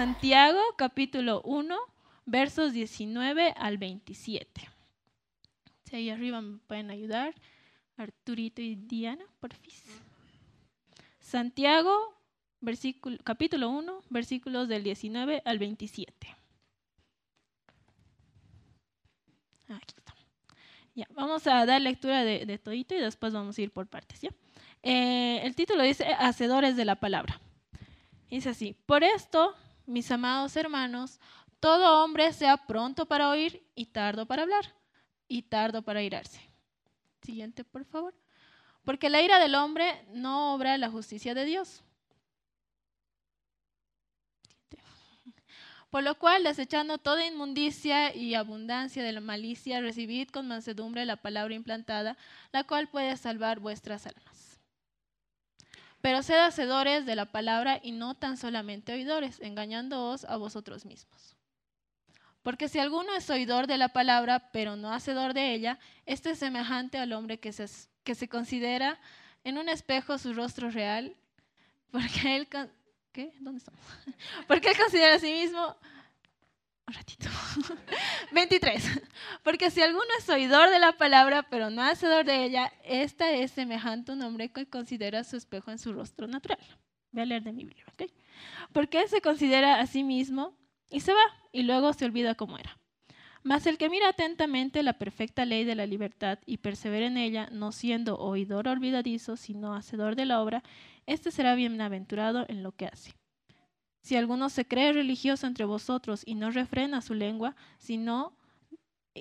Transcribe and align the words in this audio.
Santiago 0.00 0.62
capítulo 0.78 1.42
1, 1.42 1.76
versos 2.24 2.72
19 2.72 3.52
al 3.54 3.76
27. 3.76 4.66
Si 5.84 5.94
ahí 5.94 6.08
arriba 6.08 6.40
me 6.40 6.56
pueden 6.56 6.90
ayudar, 6.90 7.34
Arturito 7.98 8.62
y 8.62 8.76
Diana, 8.76 9.26
por 9.40 9.52
fin. 9.52 9.74
Santiago, 11.18 12.18
versículo, 12.62 13.18
capítulo 13.24 13.68
1, 13.68 14.04
versículos 14.08 14.68
del 14.68 14.84
19 14.84 15.42
al 15.44 15.58
27. 15.58 16.34
Aquí 19.68 19.94
está. 19.98 20.14
Ya, 20.94 21.08
vamos 21.10 21.46
a 21.46 21.66
dar 21.66 21.78
lectura 21.82 22.24
de, 22.24 22.46
de 22.46 22.56
todito 22.56 22.94
y 22.94 23.00
después 23.00 23.34
vamos 23.34 23.58
a 23.58 23.60
ir 23.60 23.70
por 23.70 23.86
partes. 23.86 24.18
Eh, 24.82 25.40
el 25.42 25.54
título 25.54 25.82
dice 25.82 26.06
Hacedores 26.18 26.74
de 26.74 26.86
la 26.86 26.96
palabra. 26.96 27.38
Dice 28.30 28.48
así, 28.48 28.74
por 28.86 29.04
esto, 29.04 29.54
mis 29.90 30.10
amados 30.10 30.56
hermanos, 30.56 31.20
todo 31.58 32.02
hombre 32.02 32.32
sea 32.32 32.56
pronto 32.56 33.06
para 33.06 33.28
oír 33.28 33.66
y 33.74 33.86
tardo 33.86 34.26
para 34.26 34.42
hablar 34.42 34.74
y 35.28 35.42
tardo 35.42 35.82
para 35.82 36.02
irarse. 36.02 36.40
Siguiente, 37.22 37.64
por 37.64 37.84
favor. 37.84 38.14
Porque 38.84 39.10
la 39.10 39.20
ira 39.20 39.38
del 39.38 39.54
hombre 39.54 40.04
no 40.12 40.54
obra 40.54 40.78
la 40.78 40.90
justicia 40.90 41.34
de 41.34 41.44
Dios. 41.44 41.82
Por 45.90 46.04
lo 46.04 46.16
cual, 46.16 46.44
desechando 46.44 46.98
toda 46.98 47.26
inmundicia 47.26 48.14
y 48.14 48.34
abundancia 48.36 49.02
de 49.02 49.12
la 49.12 49.20
malicia, 49.20 49.80
recibid 49.80 50.28
con 50.28 50.46
mansedumbre 50.46 51.04
la 51.04 51.16
palabra 51.16 51.52
implantada, 51.54 52.16
la 52.52 52.62
cual 52.64 52.88
puede 52.88 53.16
salvar 53.16 53.58
vuestras 53.58 54.06
almas. 54.06 54.29
Pero 56.00 56.22
sed 56.22 56.38
hacedores 56.38 57.04
de 57.04 57.14
la 57.14 57.26
palabra 57.26 57.78
y 57.82 57.92
no 57.92 58.14
tan 58.14 58.36
solamente 58.36 58.92
oidores, 58.92 59.40
engañándoos 59.40 60.24
a 60.24 60.36
vosotros 60.36 60.86
mismos. 60.86 61.36
Porque 62.42 62.68
si 62.68 62.78
alguno 62.78 63.14
es 63.14 63.28
oidor 63.28 63.66
de 63.66 63.76
la 63.76 63.90
palabra, 63.90 64.50
pero 64.50 64.76
no 64.76 64.92
hacedor 64.92 65.34
de 65.34 65.52
ella, 65.52 65.78
este 66.06 66.30
es 66.30 66.38
semejante 66.38 66.98
al 66.98 67.12
hombre 67.12 67.38
que 67.38 67.52
se, 67.52 67.66
que 68.02 68.14
se 68.14 68.28
considera 68.28 68.98
en 69.44 69.58
un 69.58 69.68
espejo 69.68 70.16
su 70.16 70.32
rostro 70.32 70.70
real, 70.70 71.16
porque 71.90 72.36
él 72.36 72.48
¿Qué? 73.12 73.32
¿Dónde 73.40 73.58
estamos? 73.58 73.80
Porque 74.46 74.68
él 74.70 74.76
considera 74.78 75.16
a 75.16 75.18
sí 75.18 75.32
mismo. 75.32 75.76
Ratito. 76.92 77.28
23. 78.32 79.02
Porque 79.42 79.70
si 79.70 79.82
alguno 79.82 80.06
es 80.18 80.28
oidor 80.28 80.70
de 80.70 80.78
la 80.78 80.92
palabra, 80.92 81.42
pero 81.44 81.70
no 81.70 81.82
hacedor 81.82 82.24
de 82.24 82.44
ella, 82.44 82.72
esta 82.84 83.30
es 83.32 83.50
semejante 83.52 84.12
a 84.12 84.14
un 84.14 84.22
hombre 84.22 84.50
que 84.50 84.66
considera 84.68 85.24
su 85.24 85.36
espejo 85.36 85.70
en 85.70 85.78
su 85.78 85.92
rostro 85.92 86.26
natural. 86.26 86.58
Voy 87.12 87.22
a 87.22 87.26
leer 87.26 87.42
de 87.42 87.52
mi 87.52 87.64
Biblia, 87.64 87.84
¿ok? 87.92 88.10
Porque 88.72 89.00
él 89.02 89.08
se 89.08 89.20
considera 89.20 89.80
a 89.80 89.86
sí 89.86 90.04
mismo 90.04 90.56
y 90.90 91.00
se 91.00 91.12
va, 91.12 91.22
y 91.52 91.62
luego 91.62 91.92
se 91.92 92.04
olvida 92.04 92.34
cómo 92.34 92.58
era. 92.58 92.76
Mas 93.42 93.66
el 93.66 93.78
que 93.78 93.88
mira 93.88 94.08
atentamente 94.08 94.82
la 94.82 94.98
perfecta 94.98 95.44
ley 95.44 95.64
de 95.64 95.74
la 95.74 95.86
libertad 95.86 96.38
y 96.44 96.58
persevera 96.58 97.06
en 97.06 97.16
ella, 97.16 97.48
no 97.50 97.72
siendo 97.72 98.16
oidor 98.18 98.68
olvidadizo, 98.68 99.36
sino 99.36 99.74
hacedor 99.74 100.14
de 100.14 100.26
la 100.26 100.42
obra, 100.42 100.62
éste 101.06 101.30
será 101.30 101.54
bienaventurado 101.54 102.44
en 102.48 102.62
lo 102.62 102.72
que 102.72 102.86
hace. 102.86 103.14
Si 104.02 104.16
alguno 104.16 104.48
se 104.48 104.66
cree 104.66 104.92
religioso 104.92 105.46
entre 105.46 105.64
vosotros 105.64 106.22
y 106.24 106.34
no 106.34 106.50
refrena 106.50 107.02
su 107.02 107.14
lengua, 107.14 107.54
sino 107.78 108.34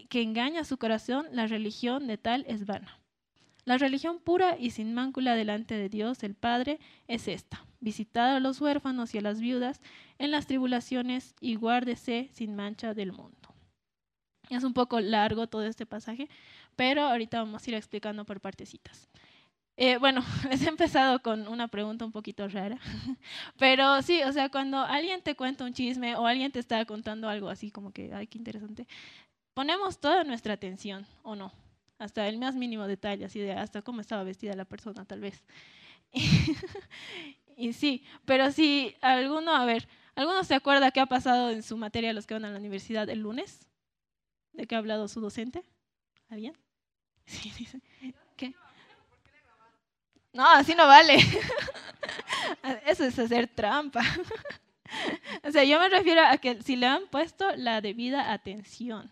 que 0.10 0.22
engaña 0.22 0.64
su 0.64 0.78
corazón, 0.78 1.28
la 1.32 1.48
religión 1.48 2.08
de 2.08 2.18
tal 2.18 2.46
es 2.48 2.66
vana. 2.66 3.00
La 3.66 3.78
religión 3.78 4.20
pura 4.20 4.58
y 4.58 4.72
sin 4.72 4.94
mácula 4.94 5.36
delante 5.36 5.76
de 5.76 5.90
Dios 5.90 6.24
el 6.24 6.34
Padre 6.34 6.80
es 7.08 7.28
esta, 7.28 7.66
visitar 7.80 8.36
a 8.36 8.40
los 8.40 8.60
huérfanos 8.62 9.14
y 9.14 9.18
a 9.18 9.22
las 9.22 9.40
viudas 9.40 9.82
en 10.18 10.32
las 10.32 10.48
tribulaciones 10.48 11.36
y 11.40 11.56
guárdese 11.56 12.30
sin 12.34 12.56
mancha 12.56 12.94
del 12.94 13.12
mundo. 13.12 13.38
Es 14.50 14.64
un 14.64 14.74
poco 14.74 15.00
largo 15.00 15.48
todo 15.48 15.64
este 15.64 15.86
pasaje, 15.86 16.30
pero 16.76 17.04
ahorita 17.04 17.40
vamos 17.40 17.66
a 17.66 17.70
ir 17.70 17.76
explicando 17.76 18.26
por 18.26 18.42
partecitas. 18.42 19.08
Eh, 19.82 19.98
bueno, 19.98 20.22
les 20.50 20.62
he 20.66 20.68
empezado 20.68 21.22
con 21.22 21.48
una 21.48 21.70
pregunta 21.70 22.04
un 22.04 22.12
poquito 22.12 22.46
rara, 22.50 22.78
pero 23.58 24.02
sí, 24.02 24.22
o 24.24 24.34
sea, 24.34 24.50
cuando 24.50 24.80
alguien 24.80 25.22
te 25.22 25.36
cuenta 25.36 25.64
un 25.64 25.72
chisme 25.74 26.18
o 26.18 26.28
alguien 26.28 26.52
te 26.52 26.60
está 26.60 26.84
contando 26.84 27.30
algo 27.30 27.48
así 27.48 27.72
como 27.72 27.94
que, 27.94 28.14
ay, 28.14 28.28
qué 28.28 28.38
interesante, 28.38 28.86
ponemos 29.54 29.98
toda 29.98 30.26
nuestra 30.26 30.54
atención, 30.56 31.08
¿o 31.24 31.34
no? 31.34 31.54
Hasta 31.98 32.28
el 32.28 32.38
más 32.38 32.56
mínimo 32.56 32.88
detalle, 32.88 33.24
así 33.24 33.40
de 33.40 33.54
hasta 33.54 33.82
cómo 33.82 34.02
estaba 34.02 34.24
vestida 34.24 34.54
la 34.54 34.66
persona, 34.66 35.06
tal 35.06 35.22
vez. 35.22 35.46
y 37.56 37.72
sí, 37.72 38.04
pero 38.26 38.52
si 38.52 38.98
alguno, 39.00 39.56
a 39.56 39.64
ver, 39.64 39.88
¿alguno 40.14 40.44
se 40.44 40.56
acuerda 40.56 40.92
qué 40.92 41.00
ha 41.00 41.06
pasado 41.06 41.52
en 41.52 41.64
su 41.64 41.78
materia 41.78 42.12
los 42.12 42.28
que 42.28 42.34
van 42.34 42.44
a 42.44 42.52
la 42.52 42.60
universidad 42.60 43.10
el 43.10 43.20
lunes? 43.20 43.66
¿De 44.52 44.68
qué 44.68 44.76
ha 44.76 44.80
hablado 44.80 45.08
su 45.08 45.22
docente? 45.22 45.64
¿Alguien? 46.28 46.58
Sí, 47.26 47.54
dice. 47.58 47.82
No, 50.34 50.48
así 50.48 50.76
no 50.76 50.88
vale. 50.88 51.18
Eso 52.86 53.06
es 53.06 53.18
hacer 53.18 53.48
trampa. 53.48 54.02
O 55.44 55.52
sea, 55.52 55.64
yo 55.64 55.80
me 55.80 55.88
refiero 55.88 56.26
a 56.26 56.40
que 56.40 56.64
si 56.64 56.76
le 56.76 56.88
han 56.88 57.06
puesto 57.12 57.56
la 57.56 57.80
debida 57.80 58.34
atención. 58.34 59.12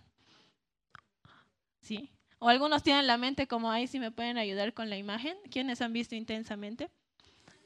¿Sí? 1.81 2.09
O 2.39 2.49
algunos 2.49 2.81
tienen 2.81 3.05
la 3.05 3.17
mente 3.17 3.47
como 3.47 3.69
ahí, 3.69 3.85
si 3.85 3.99
me 3.99 4.09
pueden 4.09 4.39
ayudar 4.39 4.73
con 4.73 4.89
la 4.89 4.97
imagen. 4.97 5.37
¿Quiénes 5.51 5.79
han 5.83 5.93
visto 5.93 6.15
intensamente? 6.15 6.89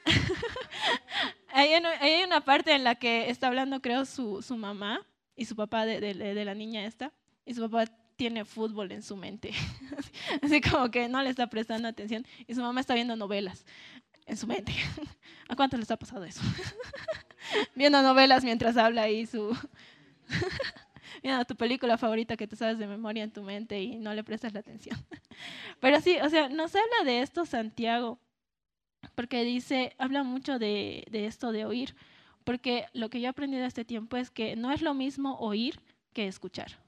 hay, 1.53 2.23
una 2.25 2.41
parte 2.41 2.73
en 2.73 2.83
la 2.83 2.95
que 2.95 3.29
está 3.29 3.47
hablando, 3.47 3.81
creo, 3.81 4.03
su, 4.03 4.41
su 4.41 4.57
mamá 4.57 5.07
y 5.37 5.45
su 5.45 5.55
papá 5.55 5.85
de, 5.85 6.01
de 6.01 6.45
la 6.45 6.53
niña 6.53 6.83
esta. 6.83 7.13
Y 7.45 7.53
su 7.53 7.61
papá 7.61 7.85
tiene 8.21 8.45
fútbol 8.45 8.91
en 8.91 9.01
su 9.01 9.17
mente. 9.17 9.49
Así 10.43 10.61
como 10.61 10.91
que 10.91 11.09
no 11.09 11.23
le 11.23 11.31
está 11.31 11.47
prestando 11.47 11.87
atención 11.87 12.23
y 12.45 12.53
su 12.53 12.61
mamá 12.61 12.79
está 12.79 12.93
viendo 12.93 13.15
novelas 13.15 13.65
en 14.27 14.37
su 14.37 14.45
mente. 14.45 14.73
¿A 15.49 15.55
cuánto 15.55 15.75
les 15.75 15.89
ha 15.89 15.97
pasado 15.97 16.23
eso? 16.23 16.39
viendo 17.75 17.99
novelas 18.03 18.43
mientras 18.43 18.77
habla 18.77 19.09
y 19.09 19.25
su... 19.25 19.57
viendo 21.23 21.43
tu 21.45 21.55
película 21.55 21.97
favorita 21.97 22.37
que 22.37 22.45
te 22.45 22.55
sabes 22.55 22.77
de 22.77 22.85
memoria 22.85 23.23
en 23.23 23.31
tu 23.31 23.41
mente 23.41 23.81
y 23.81 23.97
no 23.97 24.13
le 24.13 24.23
prestas 24.23 24.53
la 24.53 24.59
atención. 24.59 25.03
Pero 25.79 25.99
sí, 25.99 26.17
o 26.21 26.29
sea, 26.29 26.47
nos 26.47 26.75
habla 26.75 27.03
de 27.03 27.23
esto 27.23 27.47
Santiago, 27.47 28.19
porque 29.15 29.43
dice, 29.43 29.95
habla 29.97 30.21
mucho 30.21 30.59
de, 30.59 31.05
de 31.09 31.25
esto 31.25 31.51
de 31.51 31.65
oír, 31.65 31.95
porque 32.43 32.85
lo 32.93 33.09
que 33.09 33.19
yo 33.19 33.25
he 33.25 33.29
aprendido 33.29 33.65
este 33.65 33.83
tiempo 33.83 34.15
es 34.15 34.29
que 34.29 34.55
no 34.55 34.71
es 34.71 34.83
lo 34.83 34.93
mismo 34.93 35.39
oír 35.39 35.79
que 36.13 36.27
escuchar. 36.27 36.80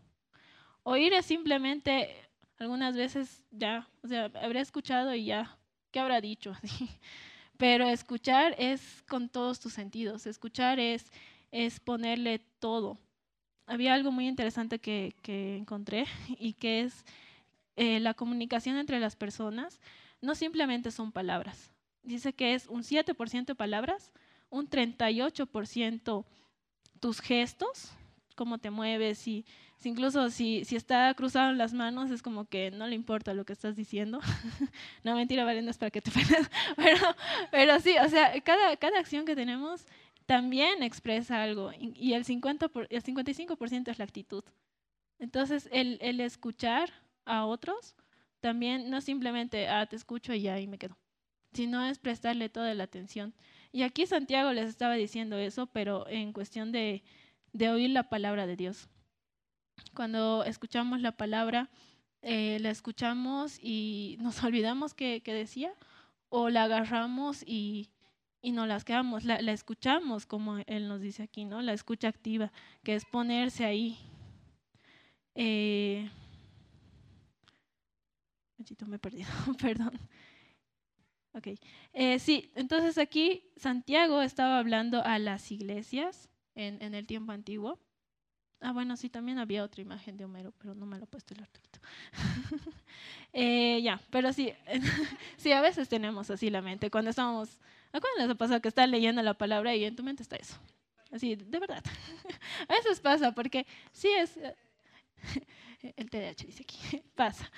Oír 0.83 1.13
es 1.13 1.25
simplemente, 1.25 2.13
algunas 2.57 2.95
veces 2.95 3.43
ya, 3.51 3.87
o 4.03 4.07
sea, 4.07 4.25
habré 4.41 4.59
escuchado 4.59 5.15
y 5.15 5.25
ya, 5.25 5.57
¿qué 5.91 5.99
habrá 5.99 6.19
dicho? 6.19 6.53
Pero 7.57 7.87
escuchar 7.87 8.55
es 8.57 9.03
con 9.07 9.29
todos 9.29 9.61
tus 9.61 9.73
sentidos, 9.73 10.25
escuchar 10.27 10.79
es, 10.79 11.11
es 11.51 11.79
ponerle 11.79 12.39
todo. 12.59 12.97
Había 13.65 13.93
algo 13.93 14.11
muy 14.11 14.27
interesante 14.27 14.79
que, 14.79 15.15
que 15.21 15.55
encontré 15.55 16.05
y 16.37 16.53
que 16.53 16.81
es 16.81 17.05
eh, 17.77 18.01
la 18.01 18.13
comunicación 18.13 18.75
entre 18.77 18.99
las 18.99 19.15
personas, 19.15 19.79
no 20.21 20.35
simplemente 20.35 20.91
son 20.91 21.11
palabras. 21.11 21.71
Dice 22.03 22.33
que 22.33 22.53
es 22.53 22.67
un 22.67 22.83
7% 22.83 23.55
palabras, 23.55 24.11
un 24.49 24.69
38% 24.69 26.25
tus 26.99 27.21
gestos, 27.21 27.91
cómo 28.35 28.57
te 28.57 28.69
mueves 28.69 29.27
y 29.85 29.89
incluso 29.89 30.29
si, 30.29 30.65
si 30.65 30.75
está 30.75 31.13
cruzado 31.13 31.51
en 31.51 31.57
las 31.57 31.73
manos, 31.73 32.11
es 32.11 32.21
como 32.21 32.45
que 32.45 32.71
no 32.71 32.87
le 32.87 32.95
importa 32.95 33.33
lo 33.33 33.45
que 33.45 33.53
estás 33.53 33.75
diciendo. 33.75 34.19
no, 35.03 35.15
mentira, 35.15 35.43
Vale, 35.45 35.61
no 35.61 35.71
es 35.71 35.77
para 35.77 35.91
que 35.91 36.01
te 36.01 36.11
penes. 36.11 36.49
Pero, 36.75 37.15
pero 37.51 37.79
sí, 37.79 37.95
o 38.03 38.09
sea, 38.09 38.39
cada, 38.41 38.77
cada 38.77 38.99
acción 38.99 39.25
que 39.25 39.35
tenemos 39.35 39.85
también 40.25 40.83
expresa 40.83 41.43
algo. 41.43 41.71
Y 41.79 42.13
el, 42.13 42.25
50 42.25 42.67
por, 42.69 42.87
el 42.89 43.03
55% 43.03 43.91
es 43.91 43.99
la 43.99 44.05
actitud. 44.05 44.43
Entonces, 45.19 45.69
el, 45.71 45.97
el 46.01 46.19
escuchar 46.19 46.91
a 47.25 47.45
otros 47.45 47.95
también 48.39 48.89
no 48.89 48.99
simplemente, 49.01 49.69
ah, 49.69 49.85
te 49.85 49.95
escucho 49.95 50.33
y 50.33 50.41
ya, 50.41 50.59
y 50.59 50.67
me 50.67 50.77
quedo, 50.77 50.97
sino 51.53 51.85
es 51.85 51.97
prestarle 51.97 52.49
toda 52.49 52.73
la 52.73 52.83
atención. 52.83 53.33
Y 53.71 53.83
aquí 53.83 54.05
Santiago 54.05 54.51
les 54.51 54.67
estaba 54.67 54.95
diciendo 54.95 55.37
eso, 55.37 55.67
pero 55.67 56.07
en 56.09 56.33
cuestión 56.33 56.71
de, 56.71 57.03
de 57.53 57.69
oír 57.69 57.89
la 57.89 58.09
palabra 58.09 58.45
de 58.45 58.57
Dios. 58.57 58.89
Cuando 59.93 60.43
escuchamos 60.43 61.01
la 61.01 61.11
palabra, 61.11 61.69
eh, 62.21 62.57
la 62.61 62.69
escuchamos 62.69 63.59
y 63.61 64.17
nos 64.19 64.43
olvidamos 64.43 64.93
que, 64.93 65.21
decía, 65.25 65.73
o 66.29 66.49
la 66.49 66.63
agarramos 66.63 67.43
y, 67.45 67.91
y 68.41 68.51
nos 68.51 68.67
las 68.67 68.85
quedamos. 68.85 69.25
La, 69.25 69.35
escuchamos, 69.51 70.25
como 70.25 70.57
él 70.65 70.87
nos 70.87 71.01
dice 71.01 71.23
aquí, 71.23 71.45
¿no? 71.45 71.61
La 71.61 71.73
escucha 71.73 72.07
activa, 72.07 72.51
que 72.83 72.95
es 72.95 73.05
ponerse 73.05 73.65
ahí. 73.65 73.97
Eh, 75.35 76.09
me 78.87 78.95
he 78.95 78.99
perdido, 78.99 79.29
perdón. 79.61 79.99
Ok. 81.33 81.47
Eh, 81.93 82.19
sí, 82.19 82.51
entonces 82.55 82.97
aquí 82.97 83.51
Santiago 83.57 84.21
estaba 84.21 84.59
hablando 84.59 85.03
a 85.03 85.19
las 85.19 85.51
iglesias 85.51 86.29
en, 86.55 86.81
en 86.81 86.93
el 86.93 87.07
tiempo 87.07 87.31
antiguo. 87.31 87.79
Ah, 88.65 88.71
bueno, 88.71 88.95
sí, 88.95 89.09
también 89.09 89.39
había 89.39 89.61
otra 89.61 89.81
imagen 89.81 90.15
de 90.15 90.23
Homero, 90.23 90.53
pero 90.57 90.73
no 90.73 90.85
me 90.85 90.97
lo 90.97 91.03
he 91.03 91.07
puesto 91.07 91.33
el 91.33 91.43
Arturito. 91.43 91.79
eh, 93.33 93.81
ya, 93.81 93.99
pero 94.09 94.31
sí, 94.31 94.53
sí, 95.37 95.51
a 95.51 95.59
veces 95.59 95.89
tenemos 95.89 96.29
así 96.29 96.49
la 96.49 96.61
mente. 96.61 96.89
Cuando 96.89 97.09
estamos, 97.09 97.59
¿a 97.91 97.99
cuándo 97.99 98.21
les 98.21 98.29
ha 98.29 98.35
pasado 98.35 98.61
que 98.61 98.69
estás 98.69 98.87
leyendo 98.87 99.21
la 99.21 99.33
palabra 99.33 99.75
y 99.75 99.83
en 99.83 99.97
tu 99.97 100.01
mente 100.01 100.23
está 100.23 100.37
eso? 100.37 100.55
Así, 101.11 101.35
de 101.35 101.59
verdad. 101.59 101.83
a 102.69 102.73
veces 102.73 103.01
pasa, 103.01 103.33
porque 103.33 103.67
sí 103.91 104.07
es, 104.07 104.39
el 105.97 106.09
TDAH 106.09 106.45
dice 106.45 106.63
aquí, 106.63 107.03
pasa. 107.15 107.51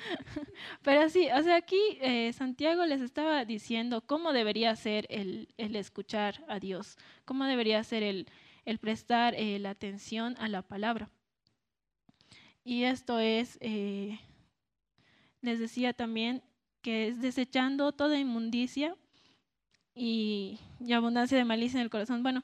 Pero 0.81 1.07
sí, 1.09 1.27
o 1.31 1.43
sea, 1.43 1.57
aquí 1.57 1.99
eh, 2.01 2.33
Santiago 2.33 2.83
les 2.83 3.01
estaba 3.01 3.45
diciendo 3.45 4.01
cómo 4.01 4.33
debería 4.33 4.75
ser 4.75 5.05
el, 5.11 5.49
el 5.57 5.75
escuchar 5.75 6.43
a 6.47 6.59
Dios, 6.59 6.97
cómo 7.25 7.45
debería 7.45 7.83
ser 7.83 8.01
el 8.01 8.27
el 8.65 8.79
prestar 8.79 9.35
eh, 9.35 9.59
la 9.59 9.69
atención 9.69 10.35
a 10.39 10.49
la 10.49 10.61
palabra. 10.61 11.09
Y 12.63 12.83
esto 12.83 13.19
es, 13.19 13.57
eh, 13.61 14.19
les 15.41 15.59
decía 15.59 15.93
también, 15.93 16.41
que 16.81 17.07
es 17.07 17.21
desechando 17.21 17.91
toda 17.93 18.19
inmundicia 18.19 18.95
y, 19.95 20.59
abundancia 20.93 21.37
de 21.37 21.45
malicia 21.45 21.77
en 21.77 21.83
el 21.83 21.89
corazón. 21.89 22.21
Bueno, 22.21 22.43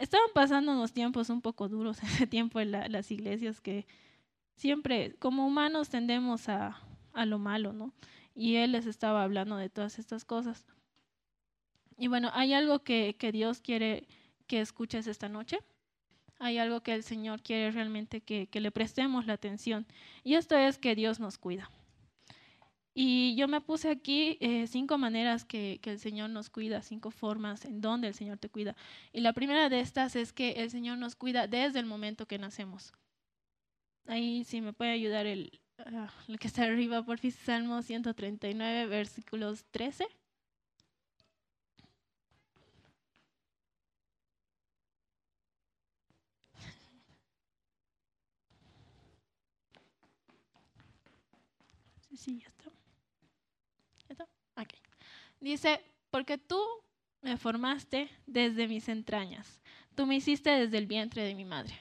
estaban 0.00 0.28
pasando 0.34 0.72
unos 0.72 0.92
tiempos 0.92 1.30
un 1.30 1.40
poco 1.40 1.68
duros 1.68 2.02
ese 2.02 2.26
tiempo 2.26 2.60
en 2.60 2.72
las 2.72 3.10
iglesias 3.10 3.60
que 3.60 3.86
siempre 4.54 5.14
como 5.18 5.46
humanos 5.46 5.88
tendemos 5.88 6.48
a, 6.48 6.80
a 7.12 7.26
lo 7.26 7.38
malo, 7.38 7.72
¿no? 7.72 7.92
Y 8.34 8.56
él 8.56 8.72
les 8.72 8.86
estaba 8.86 9.22
hablando 9.22 9.56
de 9.56 9.70
todas 9.70 9.98
estas 9.98 10.24
cosas. 10.24 10.66
Y 11.96 12.08
bueno, 12.08 12.30
hay 12.32 12.52
algo 12.54 12.80
que, 12.80 13.16
que 13.18 13.32
Dios 13.32 13.60
quiere 13.60 14.06
que 14.50 14.60
escuches 14.60 15.06
esta 15.06 15.28
noche. 15.28 15.60
Hay 16.40 16.58
algo 16.58 16.80
que 16.80 16.92
el 16.92 17.04
Señor 17.04 17.40
quiere 17.40 17.70
realmente 17.70 18.20
que, 18.20 18.48
le 18.52 18.72
prestemos 18.72 19.24
la 19.24 19.34
atención. 19.34 19.86
Y 20.24 20.34
esto 20.34 20.56
es 20.56 20.76
que 20.76 20.96
Dios 20.96 21.20
nos 21.20 21.38
cuida. 21.38 21.70
Y 22.92 23.36
yo 23.36 23.46
me 23.46 23.60
puse 23.60 23.88
aquí 23.88 24.38
eh, 24.40 24.66
cinco 24.66 24.98
maneras 24.98 25.44
que, 25.44 25.78
el 25.84 26.00
Señor 26.00 26.30
nos 26.30 26.50
cuida, 26.50 26.82
cinco 26.82 27.12
formas 27.12 27.64
en 27.64 27.80
donde 27.80 28.08
el 28.08 28.14
Señor 28.14 28.38
te 28.38 28.48
cuida. 28.48 28.74
Y 29.12 29.20
la 29.20 29.34
primera 29.34 29.68
de 29.68 29.78
estas 29.78 30.16
es 30.16 30.32
que 30.32 30.50
el 30.52 30.68
Señor 30.68 30.98
nos 30.98 31.14
cuida 31.14 31.46
desde 31.46 31.78
el 31.78 31.86
momento 31.86 32.26
que 32.26 32.38
nacemos. 32.38 32.92
Ahí 34.06 34.42
sí 34.42 34.60
me 34.60 34.72
puede 34.72 34.90
ayudar 34.90 35.26
el, 35.26 35.60
ah, 35.78 36.12
lo 36.26 36.38
que 36.38 36.48
está 36.48 36.64
arriba, 36.64 37.04
por 37.04 37.18
fin, 37.18 37.30
Salmo 37.30 37.82
139, 37.82 38.86
versículos 38.86 39.64
13. 39.70 40.08
Sí, 52.20 52.38
ya 52.38 52.48
está. 52.48 52.70
¿Ya. 54.08 54.26
Dice, 55.40 55.80
porque 56.10 56.36
tú 56.36 56.60
me 57.22 57.38
formaste 57.38 58.10
desde 58.26 58.68
mis 58.68 58.90
entrañas. 58.90 59.62
Tú 59.94 60.04
me 60.04 60.16
hiciste 60.16 60.50
desde 60.50 60.76
el 60.76 60.86
vientre 60.86 61.22
de 61.22 61.34
mi 61.34 61.46
madre. 61.46 61.74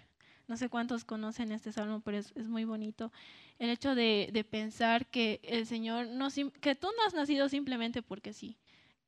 No 0.47 0.55
sé 0.55 0.69
cuántos 0.69 1.03
conocen 1.03 1.51
este 1.51 1.73
salmo, 1.73 1.99
pero 1.99 2.17
es, 2.17 2.33
muy 2.47 2.63
bonito. 2.63 3.11
El 3.57 3.69
hecho 3.69 3.95
de, 3.95 4.29
de, 4.31 4.45
pensar 4.45 5.07
que 5.07 5.41
el 5.43 5.65
Señor, 5.65 6.07
no, 6.07 6.29
que 6.61 6.73
tú 6.73 6.87
no 6.95 7.05
has 7.05 7.13
nacido 7.13 7.49
simplemente 7.49 8.01
porque 8.01 8.31
sí, 8.31 8.57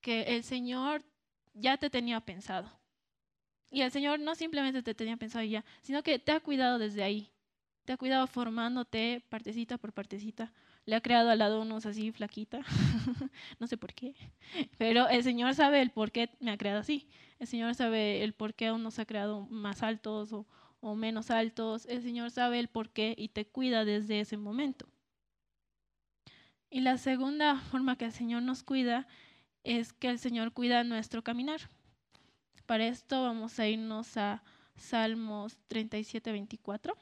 que 0.01 0.23
el 0.35 0.43
Señor 0.43 1.01
ya 1.53 1.77
te 1.77 1.89
tenía 1.89 2.19
pensado. 2.19 2.69
Y 3.69 3.83
el 3.83 3.91
Señor 3.91 4.19
no 4.19 4.35
simplemente 4.35 4.83
te 4.83 4.93
tenía 4.93 5.15
pensado 5.15 5.45
ya, 5.45 5.63
sino 5.81 6.03
que 6.03 6.19
te 6.19 6.33
ha 6.33 6.41
cuidado 6.41 6.77
desde 6.77 7.03
ahí. 7.03 7.31
Te 7.85 7.93
ha 7.93 7.97
cuidado 7.97 8.27
formándote 8.27 9.23
partecita 9.29 9.77
por 9.77 9.93
partecita 9.93 10.51
le 10.85 10.95
ha 10.95 11.01
creado 11.01 11.29
al 11.29 11.39
lado 11.39 11.61
unos 11.61 11.85
así 11.85 12.11
flaquita, 12.11 12.61
no 13.59 13.67
sé 13.67 13.77
por 13.77 13.93
qué, 13.93 14.15
pero 14.77 15.07
el 15.09 15.23
Señor 15.23 15.53
sabe 15.53 15.81
el 15.81 15.91
por 15.91 16.11
qué 16.11 16.29
me 16.39 16.51
ha 16.51 16.57
creado 16.57 16.79
así, 16.79 17.07
el 17.39 17.47
Señor 17.47 17.75
sabe 17.75 18.23
el 18.23 18.33
por 18.33 18.53
qué 18.53 18.71
unos 18.71 18.99
ha 18.99 19.05
creado 19.05 19.47
más 19.49 19.83
altos 19.83 20.33
o, 20.33 20.47
o 20.79 20.95
menos 20.95 21.31
altos, 21.31 21.85
el 21.85 22.01
Señor 22.01 22.31
sabe 22.31 22.59
el 22.59 22.67
por 22.67 22.89
qué 22.89 23.15
y 23.17 23.29
te 23.29 23.45
cuida 23.45 23.85
desde 23.85 24.19
ese 24.19 24.37
momento. 24.37 24.87
Y 26.69 26.79
la 26.81 26.97
segunda 26.97 27.59
forma 27.59 27.97
que 27.97 28.05
el 28.05 28.13
Señor 28.13 28.43
nos 28.43 28.63
cuida 28.63 29.05
es 29.63 29.91
que 29.91 30.07
el 30.07 30.19
Señor 30.19 30.53
cuida 30.53 30.85
nuestro 30.85 31.21
caminar. 31.21 31.59
Para 32.65 32.87
esto 32.87 33.23
vamos 33.23 33.59
a 33.59 33.67
irnos 33.67 34.15
a 34.15 34.41
Salmos 34.77 35.57
37, 35.67 36.31
24. 36.31 36.97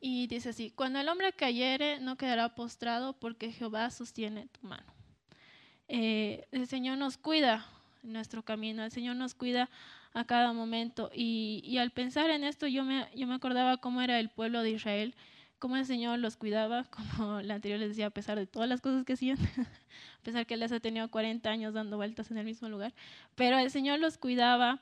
Y 0.00 0.26
dice 0.26 0.50
así, 0.50 0.70
cuando 0.70 1.00
el 1.00 1.08
hombre 1.08 1.32
cayere 1.32 2.00
no 2.00 2.16
quedará 2.16 2.54
postrado 2.54 3.14
porque 3.14 3.52
Jehová 3.52 3.90
sostiene 3.90 4.48
tu 4.48 4.66
mano. 4.66 4.92
Eh, 5.88 6.46
el 6.52 6.66
Señor 6.66 6.98
nos 6.98 7.16
cuida 7.16 7.66
en 8.02 8.12
nuestro 8.12 8.42
camino, 8.42 8.84
el 8.84 8.92
Señor 8.92 9.16
nos 9.16 9.34
cuida 9.34 9.70
a 10.12 10.24
cada 10.24 10.52
momento. 10.52 11.10
Y, 11.14 11.62
y, 11.64 11.78
al 11.78 11.90
pensar 11.90 12.30
en 12.30 12.44
esto 12.44 12.66
yo 12.66 12.84
me, 12.84 13.08
yo 13.14 13.26
me 13.26 13.34
acordaba 13.34 13.78
cómo 13.78 14.02
era 14.02 14.20
el 14.20 14.28
pueblo 14.28 14.62
de 14.62 14.70
Israel, 14.70 15.14
cómo 15.58 15.76
el 15.76 15.86
Señor 15.86 16.18
los 16.18 16.36
cuidaba, 16.36 16.84
como 17.16 17.40
la 17.40 17.54
anterior 17.54 17.80
les 17.80 17.90
decía, 17.90 18.06
a 18.06 18.10
pesar 18.10 18.38
de 18.38 18.46
todas 18.46 18.68
las 18.68 18.80
cosas 18.80 19.04
que 19.04 19.14
hacían, 19.14 19.38
a 20.20 20.22
pesar 20.22 20.46
que 20.46 20.54
él 20.54 20.60
les 20.60 20.72
ha 20.72 20.80
tenido 20.80 21.10
40 21.10 21.48
años 21.50 21.74
dando 21.74 21.96
vueltas 21.96 22.30
en 22.30 22.38
el 22.38 22.44
mismo 22.44 22.68
lugar, 22.68 22.94
pero 23.34 23.58
el 23.58 23.70
Señor 23.70 23.98
los 23.98 24.18
cuidaba 24.18 24.80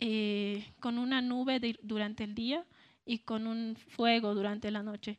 eh, 0.00 0.72
con 0.80 0.98
una 0.98 1.20
nube 1.20 1.60
durante 1.82 2.24
el 2.24 2.34
día 2.34 2.64
y 3.08 3.20
con 3.20 3.46
un 3.46 3.74
fuego 3.74 4.34
durante 4.34 4.70
la 4.70 4.82
noche. 4.82 5.18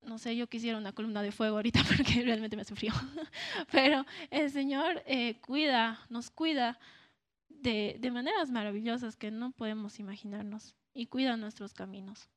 No 0.00 0.16
sé, 0.16 0.34
yo 0.34 0.48
quisiera 0.48 0.78
una 0.78 0.92
columna 0.92 1.20
de 1.20 1.32
fuego 1.32 1.56
ahorita 1.56 1.82
porque 1.96 2.22
realmente 2.22 2.56
me 2.56 2.64
sufrió. 2.64 2.94
Pero 3.70 4.06
el 4.30 4.50
Señor 4.50 5.02
eh, 5.04 5.38
cuida, 5.42 6.00
nos 6.08 6.30
cuida 6.30 6.78
de, 7.50 7.98
de, 8.00 8.10
maneras 8.10 8.50
maravillosas 8.50 9.16
que 9.16 9.30
no 9.30 9.52
podemos 9.52 10.00
imaginarnos 10.00 10.74
y 10.94 11.06
cuida 11.08 11.36
nuestros 11.36 11.74
caminos. 11.74 12.30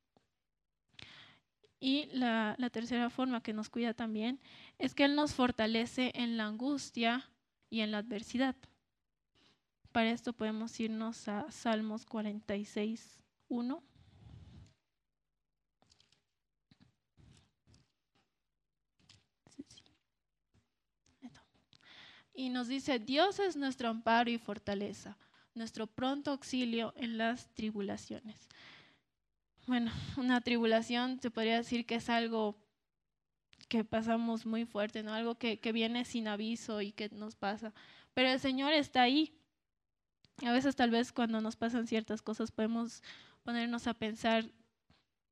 Y 1.80 2.10
la, 2.12 2.56
la 2.58 2.70
tercera 2.70 3.10
forma 3.10 3.42
que 3.42 3.54
nos 3.54 3.70
cuida 3.70 3.94
también 3.94 4.42
es 4.80 4.94
que 4.94 5.06
Él 5.06 5.16
nos 5.16 5.34
fortalece 5.34 6.12
en 6.14 6.36
la 6.36 6.46
angustia 6.46 7.30
y 7.70 7.80
en 7.80 7.92
la 7.92 8.00
adversidad. 8.00 8.58
Para 9.94 10.12
esto 10.12 10.34
podemos 10.34 10.78
irnos 10.82 11.30
a 11.30 11.50
Salmos 11.52 12.06
46, 12.06 13.24
1. 13.48 13.84
Y 22.34 22.50
nos 22.50 22.68
dice, 22.68 23.00
Dios 23.00 23.40
es 23.40 23.56
nuestro 23.56 23.90
amparo 23.90 24.30
y 24.30 24.38
fortaleza, 24.38 25.18
nuestro 25.54 25.88
pronto 25.88 26.32
auxilio 26.32 26.94
en 26.98 27.18
las 27.18 27.54
tribulaciones. 27.54 28.50
Bueno, 29.68 29.92
una 30.18 30.42
tribulación 30.42 31.20
se 31.22 31.32
podría 31.32 31.58
decir 31.58 31.86
que 31.86 31.96
es 31.96 32.10
algo 32.10 32.58
que 33.70 33.84
pasamos 33.84 34.46
muy 34.46 34.66
fuerte, 34.66 35.04
¿no? 35.04 35.14
Algo 35.14 35.36
que, 35.36 35.60
que 35.60 35.72
viene 35.72 36.06
sin 36.06 36.28
aviso 36.28 36.82
y 36.82 36.92
que 36.92 37.10
nos 37.10 37.36
pasa. 37.36 37.74
Pero 38.14 38.30
el 38.30 38.40
Señor 38.40 38.74
está 38.74 39.04
ahí. 39.04 39.32
A 40.44 40.52
veces 40.52 40.76
tal 40.76 40.90
vez 40.90 41.12
cuando 41.12 41.40
nos 41.40 41.56
pasan 41.56 41.88
ciertas 41.88 42.22
cosas 42.22 42.52
podemos 42.52 43.04
ponernos 43.44 43.88
a 43.88 43.94
pensar, 43.94 44.50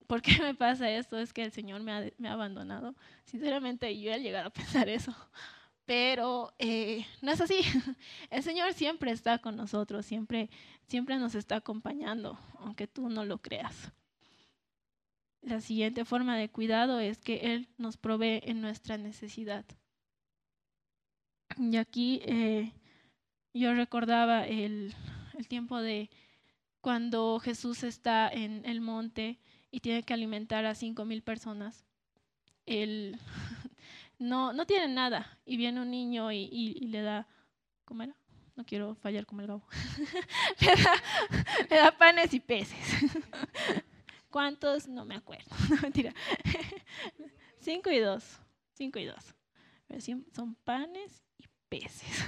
¿por 0.08 0.22
qué 0.22 0.38
me 0.40 0.54
pasa 0.54 0.90
esto? 0.90 1.18
Es 1.18 1.34
que 1.34 1.44
el 1.44 1.52
Señor 1.52 1.82
me 1.82 1.92
ha, 1.92 2.12
me 2.18 2.30
ha 2.30 2.34
abandonado. 2.34 2.96
Sinceramente 3.26 4.00
yo 4.00 4.12
he 4.12 4.20
llegado 4.20 4.48
a 4.48 4.54
pensar 4.54 4.88
eso 4.88 5.16
pero 5.92 6.54
eh, 6.58 7.06
no 7.22 7.34
es 7.34 7.42
así. 7.42 7.60
El 8.30 8.44
Señor 8.44 8.72
siempre 8.72 9.12
está 9.12 9.40
con 9.40 9.58
nosotros, 9.58 10.06
siempre, 10.06 10.50
siempre 10.88 11.18
nos 11.18 11.36
está 11.36 11.58
acompañando, 11.58 12.40
aunque 12.60 12.88
tú 12.88 13.10
no 13.10 13.26
lo 13.26 13.40
creas. 13.40 13.92
La 15.42 15.60
siguiente 15.60 16.06
forma 16.06 16.38
de 16.38 16.48
cuidado 16.48 17.02
es 17.02 17.18
que 17.18 17.54
Él 17.54 17.68
nos 17.78 17.98
provee 17.98 18.40
en 18.44 18.62
nuestra 18.62 18.98
necesidad. 18.98 19.66
Y 21.58 21.76
aquí 21.76 22.22
eh, 22.24 22.72
yo 23.54 23.74
recordaba 23.74 24.48
el, 24.48 24.96
el 25.38 25.50
tiempo 25.50 25.82
de 25.82 26.10
cuando 26.80 27.38
Jesús 27.40 27.84
está 27.84 28.30
en 28.30 28.64
el 28.64 28.80
monte 28.80 29.40
y 29.72 29.82
tiene 29.82 30.04
que 30.04 30.14
alimentar 30.14 30.66
a 30.66 30.74
cinco 30.74 31.04
mil 31.04 31.22
personas. 31.22 31.84
Él 32.66 33.20
no, 34.22 34.54
no 34.54 34.66
tienen 34.66 34.94
nada. 34.94 35.38
Y 35.46 35.58
viene 35.58 35.82
un 35.82 35.90
niño 35.90 36.32
y, 36.32 36.80
le 36.88 37.02
da, 37.02 37.28
¿cómo 37.86 38.04
era? 38.04 38.16
No 38.56 38.64
quiero 38.66 38.94
fallar 38.96 39.26
como 39.26 39.42
el 39.42 39.48
gabo. 39.48 39.68
le, 41.70 41.76
da, 41.76 41.98
panes 41.98 42.34
y 42.34 42.40
peces. 42.40 42.78
¿Cuántos? 44.30 44.88
No 44.88 45.06
me 45.06 45.16
acuerdo. 45.16 45.50
No, 45.70 45.78
mentira. 45.82 46.14
Cinco 47.60 47.90
y 47.90 48.00
dos. 48.00 48.40
Cinco 48.74 49.00
y 49.00 49.06
dos. 49.06 49.36
Son 50.34 50.56
panes 50.64 51.24
y 51.40 51.46
peces. 51.68 52.26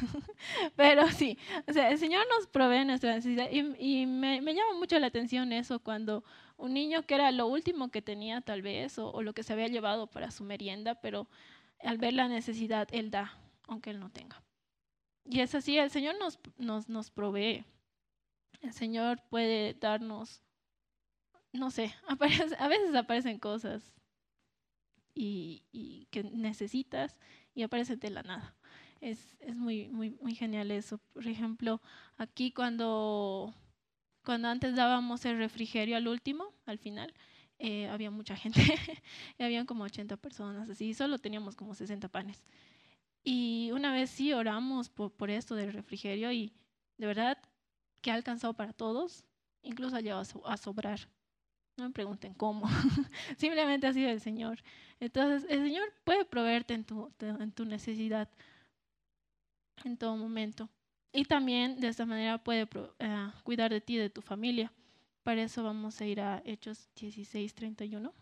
Pero 0.75 1.07
sí, 1.09 1.38
o 1.67 1.73
sea, 1.73 1.91
el 1.91 2.00
Señor 2.00 2.25
nos 2.35 2.47
provee 2.47 2.85
nuestra 2.85 3.13
necesidad 3.13 3.50
y, 3.51 4.05
me, 4.05 4.41
llama 4.41 4.79
mucho 4.79 5.00
la 5.00 5.07
atención 5.07 5.53
eso 5.53 5.79
cuando 5.79 6.23
un 6.57 6.73
niño 6.73 7.05
que 7.05 7.15
era 7.15 7.31
lo 7.31 7.47
último 7.47 7.89
que 7.89 8.01
tenía 8.01 8.41
tal 8.41 8.62
vez 8.62 8.97
o, 8.97 9.21
lo 9.21 9.33
que 9.33 9.43
se 9.43 9.53
había 9.53 9.67
llevado 9.67 10.07
para 10.07 10.31
su 10.31 10.43
merienda, 10.43 10.95
pero 10.95 11.27
al 11.84 11.98
ver 11.98 12.13
la 12.13 12.28
necesidad, 12.28 12.88
Él 12.92 13.12
da, 13.12 13.38
aunque 13.68 13.92
Él 13.92 14.00
no 14.00 14.10
tenga. 14.12 14.42
Y 15.25 15.40
es 15.40 15.56
así, 15.56 15.78
el 15.78 15.90
Señor 15.90 16.16
nos, 16.20 16.40
nos, 16.58 16.90
nos 16.90 17.12
provee. 17.12 17.66
El 18.62 18.74
Señor 18.74 19.22
puede 19.30 19.74
darnos, 19.74 20.42
no 21.52 21.72
sé, 21.72 21.94
a 22.08 22.68
veces 22.68 22.96
aparecen 22.96 23.40
cosas 23.40 23.94
y, 25.13 25.63
y 25.72 26.08
que 26.12 26.24
necesitas 26.24 27.18
y 27.54 27.63
aparecen 27.63 28.00
de 28.00 28.10
la 28.10 28.24
nada 28.24 28.56
es, 29.04 29.36
es 29.42 29.56
muy, 29.56 29.90
muy, 29.90 30.12
muy 30.22 30.34
genial 30.34 30.72
eso. 30.72 31.00
Por 31.13 31.28
ejemplo, 31.28 31.82
aquí 32.18 32.52
cuando, 32.52 33.54
cuando 34.24 34.48
antes 34.48 34.75
dábamos 34.75 35.25
el 35.25 35.38
refrigerio 35.38 35.98
al 35.98 36.08
último, 36.08 36.54
al 36.66 36.78
final, 36.78 37.13
eh, 37.65 37.88
había 37.88 38.12
mucha 38.12 38.36
gente, 38.36 38.60
habían 39.39 39.65
como 39.65 39.86
80 39.86 40.17
personas, 40.17 40.70
así, 40.70 40.93
solo 40.93 41.17
teníamos 41.17 41.55
como 41.55 41.74
60 41.74 42.10
panes. 42.10 42.43
Y 43.24 43.72
una 43.72 43.93
vez 43.93 44.10
sí 44.10 44.34
oramos 44.34 44.89
por, 44.89 45.13
por 45.13 45.29
esto 45.29 45.55
del 45.55 45.72
refrigerio 45.72 46.29
y 46.34 46.51
de 46.98 47.08
verdad 47.08 47.38
que 48.01 48.12
ha 48.12 48.15
alcanzado 48.15 48.53
para 48.53 48.74
todos, 48.74 49.24
incluso 49.62 49.96
ha 49.96 50.01
llegado 50.01 50.24
a, 50.46 50.58
sobrar. 50.58 51.00
No 51.77 51.86
me 51.86 51.91
pregunten 51.91 52.34
cómo, 52.34 52.67
simplemente 53.38 53.88
ha 53.88 53.93
sido 53.93 54.10
el 54.10 54.20
Señor. 54.20 54.62
Entonces, 55.00 55.50
el 55.50 55.63
Señor 55.63 55.86
puede 56.03 56.25
proveerte 56.25 56.74
en 56.74 56.84
tu, 56.84 57.13
en 57.22 57.53
tu 57.53 57.63
necesidad 57.63 58.29
en 59.86 59.96
todo 59.96 60.17
momento. 60.17 60.70
Y 61.13 61.24
también 61.24 61.79
de 61.79 61.88
esta 61.88 62.05
manera 62.05 62.43
puede 62.43 62.67
eh, 63.00 63.32
cuidar 63.43 63.72
de 63.72 63.79
ti 63.79 63.96
y 63.96 64.00
de 64.00 64.10
tu 64.10 64.22
familia. 64.22 64.70
Para 65.24 65.44
eso 65.44 65.63
vamos 65.63 66.00
a 66.01 66.06
ir 66.06 66.20
a 66.22 66.42
Hechos 66.46 66.89
16, 66.96 67.53
31. 67.53 68.13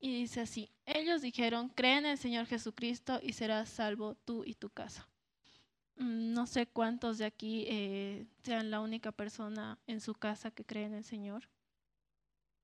Y 0.00 0.20
dice 0.22 0.40
así, 0.40 0.70
ellos 0.86 1.22
dijeron, 1.22 1.68
cree 1.70 1.98
en 1.98 2.06
el 2.06 2.18
Señor 2.18 2.46
Jesucristo 2.46 3.20
y 3.22 3.32
serás 3.32 3.68
salvo 3.68 4.14
tú 4.24 4.44
y 4.44 4.54
tu 4.54 4.70
casa. 4.70 5.08
Mm, 5.96 6.32
no 6.32 6.46
sé 6.46 6.66
cuántos 6.66 7.18
de 7.18 7.26
aquí 7.26 7.64
eh, 7.68 8.26
sean 8.42 8.70
la 8.70 8.80
única 8.80 9.12
persona 9.12 9.78
en 9.86 10.00
su 10.00 10.14
casa 10.14 10.50
que 10.50 10.64
cree 10.64 10.84
en 10.86 10.94
el 10.94 11.04
Señor. 11.04 11.48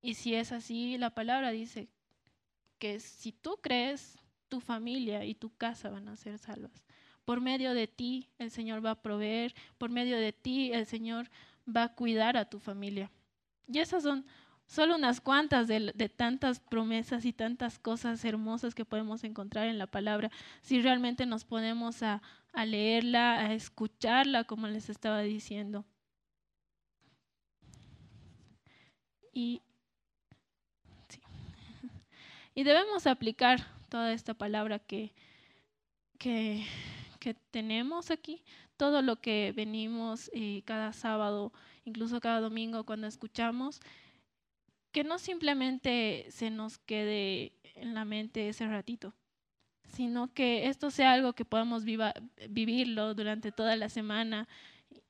Y 0.05 0.13
si 0.13 0.35
es 0.35 0.53
así, 0.53 0.99
la 0.99 1.15
palabra 1.15 1.51
dice 1.51 1.89
que 2.79 3.01
si 3.01 3.33
tú 3.33 3.57
crees, 3.63 4.19
tu 4.51 4.61
familia 4.61 5.25
y 5.25 5.35
tu 5.35 5.57
casa 5.57 5.89
van 5.89 6.09
a 6.09 6.17
ser 6.19 6.37
salvas. 6.37 6.85
Por 7.25 7.41
medio 7.41 7.73
de 7.73 7.87
ti 7.87 8.29
el 8.37 8.51
Señor 8.51 8.85
va 8.85 8.91
a 8.91 9.01
proveer, 9.01 9.55
por 9.79 9.89
medio 9.89 10.19
de 10.19 10.35
ti 10.35 10.75
el 10.75 10.85
Señor 10.85 11.31
va 11.67 11.85
a 11.85 11.95
cuidar 11.95 12.37
a 12.37 12.51
tu 12.51 12.59
familia. 12.59 13.11
Y 13.67 13.79
esas 13.79 14.03
son 14.03 14.27
solo 14.67 14.97
unas 14.97 15.23
cuantas 15.23 15.69
de, 15.69 16.13
tantas 16.15 16.61
promesas 16.61 17.25
y 17.25 17.33
tantas 17.33 17.79
cosas 17.79 18.23
hermosas 18.27 18.75
que 18.75 18.85
podemos 18.85 19.25
encontrar 19.25 19.69
en 19.69 19.79
la 19.79 19.87
palabra, 19.87 20.31
si 20.61 20.83
realmente 20.83 21.25
nos 21.25 21.47
ponemos 21.47 22.03
a, 22.03 22.21
leerla, 22.67 23.41
a 23.41 23.55
escucharla, 23.55 24.45
como 24.45 24.67
les 24.67 24.91
estaba 24.91 25.23
diciendo. 25.23 25.87
Y, 29.33 29.63
y 32.55 32.63
debemos 32.63 33.07
aplicar 33.07 33.67
toda 33.89 34.13
esta 34.13 34.35
palabra 34.35 34.79
que, 34.79 35.13
que, 36.19 36.65
tenemos 37.51 38.11
aquí, 38.11 38.43
todo 38.77 39.01
lo 39.01 39.17
que 39.17 39.53
venimos 39.57 40.31
eh, 40.35 40.63
cada 40.65 40.93
sábado, 40.93 41.53
incluso 41.85 42.21
cada 42.21 42.41
domingo 42.41 42.85
cuando 42.85 43.07
escuchamos, 43.07 43.81
que 44.93 45.05
no 45.05 45.19
simplemente 45.19 46.27
se 46.31 46.51
nos 46.51 46.79
quede 46.79 47.53
en 47.77 47.95
la 47.95 48.05
mente 48.05 48.49
ese 48.49 48.67
ratito, 48.67 49.15
sino 49.89 50.33
que 50.33 50.69
esto 50.69 50.91
sea 50.91 51.13
algo 51.13 51.33
que 51.33 51.45
podamos 51.45 51.85
vivirlo 51.85 53.15
durante 53.15 53.53
toda 53.53 53.75
la 53.77 53.89
semana, 53.89 54.47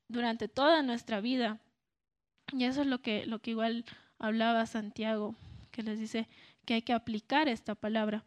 durante 0.09 0.49
toda 0.49 0.83
nuestra 0.83 1.21
vida. 1.21 1.59
Y 2.53 2.65
eso 2.65 2.83
es 2.83 2.87
lo 2.87 3.01
que, 3.01 3.27
lo 3.27 3.41
que 3.41 3.51
igual 3.51 3.85
hablaba 4.19 4.67
Santiago, 4.67 5.35
que 5.71 5.83
les 5.83 5.99
dice 5.99 6.29
que 6.65 6.75
hay 6.75 6.83
que 6.83 6.93
aplicar 6.93 7.49
esta 7.49 7.75
palabra. 7.75 8.25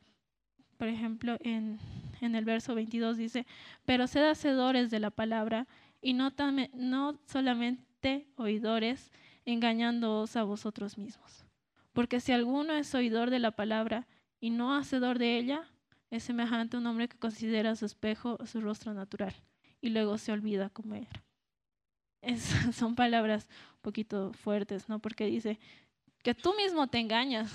Por 0.77 0.87
ejemplo, 0.87 1.37
en, 1.41 1.79
en 2.21 2.35
el 2.35 2.45
verso 2.45 2.75
22 2.75 3.17
dice, 3.17 3.45
pero 3.85 4.07
sed 4.07 4.29
hacedores 4.29 4.91
de 4.91 4.99
la 4.99 5.09
palabra 5.09 5.67
y 6.01 6.13
no, 6.13 6.31
no 6.73 7.19
solamente 7.25 8.27
oidores, 8.35 9.11
engañándoos 9.45 10.35
a 10.35 10.43
vosotros 10.43 10.97
mismos. 10.97 11.45
Porque 11.93 12.19
si 12.19 12.31
alguno 12.31 12.73
es 12.73 12.93
oidor 12.93 13.29
de 13.29 13.39
la 13.39 13.51
palabra 13.51 14.07
y 14.39 14.51
no 14.51 14.75
hacedor 14.75 15.17
de 15.17 15.37
ella, 15.37 15.63
es 16.11 16.23
semejante 16.23 16.77
a 16.77 16.79
un 16.79 16.87
hombre 16.87 17.07
que 17.07 17.17
considera 17.17 17.75
su 17.75 17.85
espejo 17.85 18.37
su 18.45 18.61
rostro 18.61 18.93
natural 18.93 19.33
y 19.81 19.89
luego 19.89 20.17
se 20.17 20.31
olvida 20.31 20.69
cómo 20.69 20.95
era. 20.95 21.23
son 22.73 22.95
palabras 22.95 23.47
un 23.75 23.81
poquito 23.81 24.33
fuertes, 24.33 24.89
¿no? 24.89 24.99
Porque 24.99 25.25
dice 25.25 25.59
que 26.23 26.33
tú 26.33 26.53
mismo 26.55 26.87
te 26.87 26.99
engañas. 26.99 27.51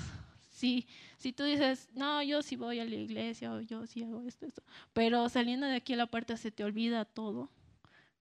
Si, 0.62 0.86
si 1.18 1.32
tú 1.32 1.42
dices, 1.42 1.88
no, 1.92 2.22
yo 2.22 2.40
sí 2.40 2.54
voy 2.54 2.78
a 2.78 2.84
la 2.84 2.94
iglesia 2.94 3.52
o 3.52 3.60
yo 3.62 3.84
sí 3.84 4.04
hago 4.04 4.22
esto, 4.22 4.46
esto, 4.46 4.62
pero 4.92 5.28
saliendo 5.28 5.66
de 5.66 5.74
aquí 5.74 5.94
a 5.94 5.96
la 5.96 6.06
puerta 6.06 6.36
se 6.36 6.52
te 6.52 6.62
olvida 6.62 7.04
todo. 7.04 7.50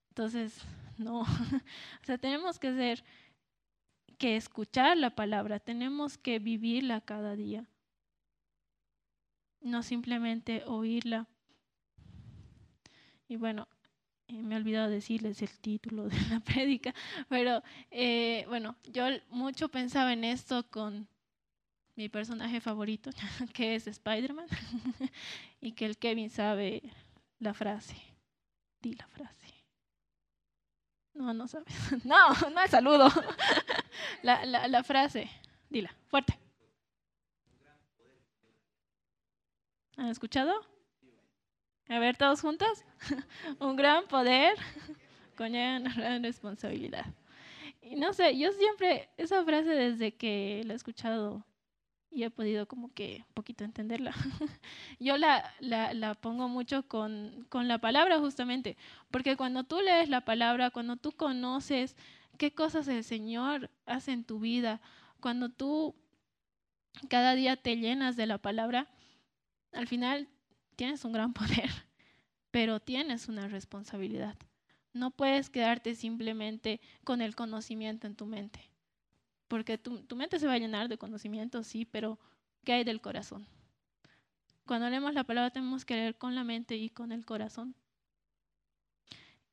Entonces, 0.09 0.59
no. 0.97 1.19
o 2.01 2.03
sea, 2.03 2.17
tenemos 2.17 2.57
que 2.57 2.73
ser 2.73 3.03
que 4.17 4.37
escuchar 4.37 4.97
la 4.97 5.11
palabra, 5.13 5.59
tenemos 5.59 6.17
que 6.17 6.39
vivirla 6.39 7.01
cada 7.01 7.35
día, 7.35 7.69
no 9.61 9.83
simplemente 9.83 10.63
oírla. 10.65 11.27
Y 13.27 13.35
bueno, 13.35 13.67
eh, 14.27 14.41
me 14.41 14.55
he 14.55 14.57
olvidado 14.57 14.89
decirles 14.89 15.43
el 15.43 15.59
título 15.59 16.07
de 16.07 16.19
la 16.31 16.39
prédica, 16.43 16.95
pero 17.29 17.61
eh, 17.91 18.45
bueno, 18.47 18.77
yo 18.85 19.05
mucho 19.29 19.69
pensaba 19.69 20.11
en 20.11 20.23
esto 20.23 20.67
con 20.71 21.07
mi 21.95 22.09
personaje 22.09 22.61
favorito, 22.61 23.09
que 23.53 23.75
es 23.75 23.87
Spider-Man, 23.87 24.47
y 25.61 25.73
que 25.73 25.85
el 25.85 25.97
Kevin 25.97 26.29
sabe 26.29 26.81
la 27.39 27.53
frase. 27.53 27.95
Di 28.81 28.95
la 28.95 29.07
frase. 29.07 29.47
No, 31.13 31.33
no 31.33 31.47
sabes. 31.47 31.73
No, 32.05 32.29
no 32.49 32.61
es 32.61 32.71
saludo. 32.71 33.09
La, 34.23 34.45
la, 34.45 34.67
la 34.67 34.83
frase, 34.83 35.29
dila, 35.69 35.93
fuerte. 36.07 36.39
¿Han 39.97 40.07
escuchado? 40.07 40.53
A 41.89 41.99
ver, 41.99 42.15
todos 42.15 42.41
juntos. 42.41 42.85
Un 43.59 43.75
gran 43.75 44.07
poder 44.07 44.57
conlleva 45.35 45.77
una 45.77 45.93
gran 45.93 46.23
responsabilidad. 46.23 47.05
Y 47.81 47.95
no 47.95 48.13
sé, 48.13 48.37
yo 48.37 48.51
siempre, 48.53 49.09
esa 49.17 49.43
frase 49.43 49.69
desde 49.69 50.15
que 50.15 50.61
la 50.65 50.73
he 50.73 50.75
escuchado 50.75 51.45
y 52.11 52.23
he 52.23 52.29
podido 52.29 52.67
como 52.67 52.93
que 52.93 53.23
un 53.27 53.33
poquito 53.33 53.63
entenderla. 53.63 54.13
Yo 54.99 55.17
la, 55.17 55.53
la, 55.59 55.93
la 55.93 56.13
pongo 56.13 56.49
mucho 56.49 56.87
con, 56.87 57.45
con, 57.49 57.67
la 57.67 57.79
palabra 57.79 58.19
justamente, 58.19 58.77
porque 59.09 59.37
cuando 59.37 59.63
tú 59.63 59.79
lees 59.79 60.09
la 60.09 60.21
palabra, 60.21 60.71
cuando 60.71 60.97
tú 60.97 61.13
conoces 61.13 61.95
qué 62.37 62.53
cosas 62.53 62.87
el 62.89 63.03
Señor 63.03 63.69
hace 63.85 64.11
en 64.11 64.25
tu 64.25 64.39
vida, 64.39 64.81
cuando 65.21 65.49
tú 65.49 65.95
cada 67.07 67.33
día 67.33 67.55
te 67.55 67.77
llenas 67.77 68.17
de 68.17 68.25
la 68.25 68.37
palabra, 68.37 68.89
al 69.71 69.87
final 69.87 70.27
tienes 70.75 71.05
un 71.05 71.13
gran 71.13 71.33
poder, 71.33 71.69
pero 72.51 72.81
tienes 72.81 73.29
una 73.29 73.47
responsabilidad. 73.47 74.35
No 74.93 75.11
puedes 75.11 75.49
quedarte 75.49 75.95
simplemente 75.95 76.81
con 77.05 77.21
el 77.21 77.35
conocimiento 77.35 78.07
en 78.07 78.15
tu 78.15 78.25
mente 78.25 78.70
porque 79.51 79.77
tu, 79.77 80.01
tu, 80.03 80.15
mente 80.15 80.39
se 80.39 80.47
va 80.47 80.53
a 80.53 80.59
llenar 80.59 80.87
de 80.87 80.97
conocimiento, 80.97 81.61
sí, 81.61 81.83
pero 81.83 82.17
¿qué 82.63 82.71
hay 82.71 82.83
del 82.85 83.01
corazón? 83.01 83.45
Cuando 84.65 84.89
leemos 84.89 85.13
la 85.13 85.25
palabra 85.25 85.49
tenemos 85.49 85.83
que 85.83 85.93
leer 85.93 86.17
con 86.17 86.35
la 86.35 86.45
mente 86.45 86.77
y 86.77 86.89
con 86.89 87.11
el 87.11 87.25
corazón. 87.25 87.75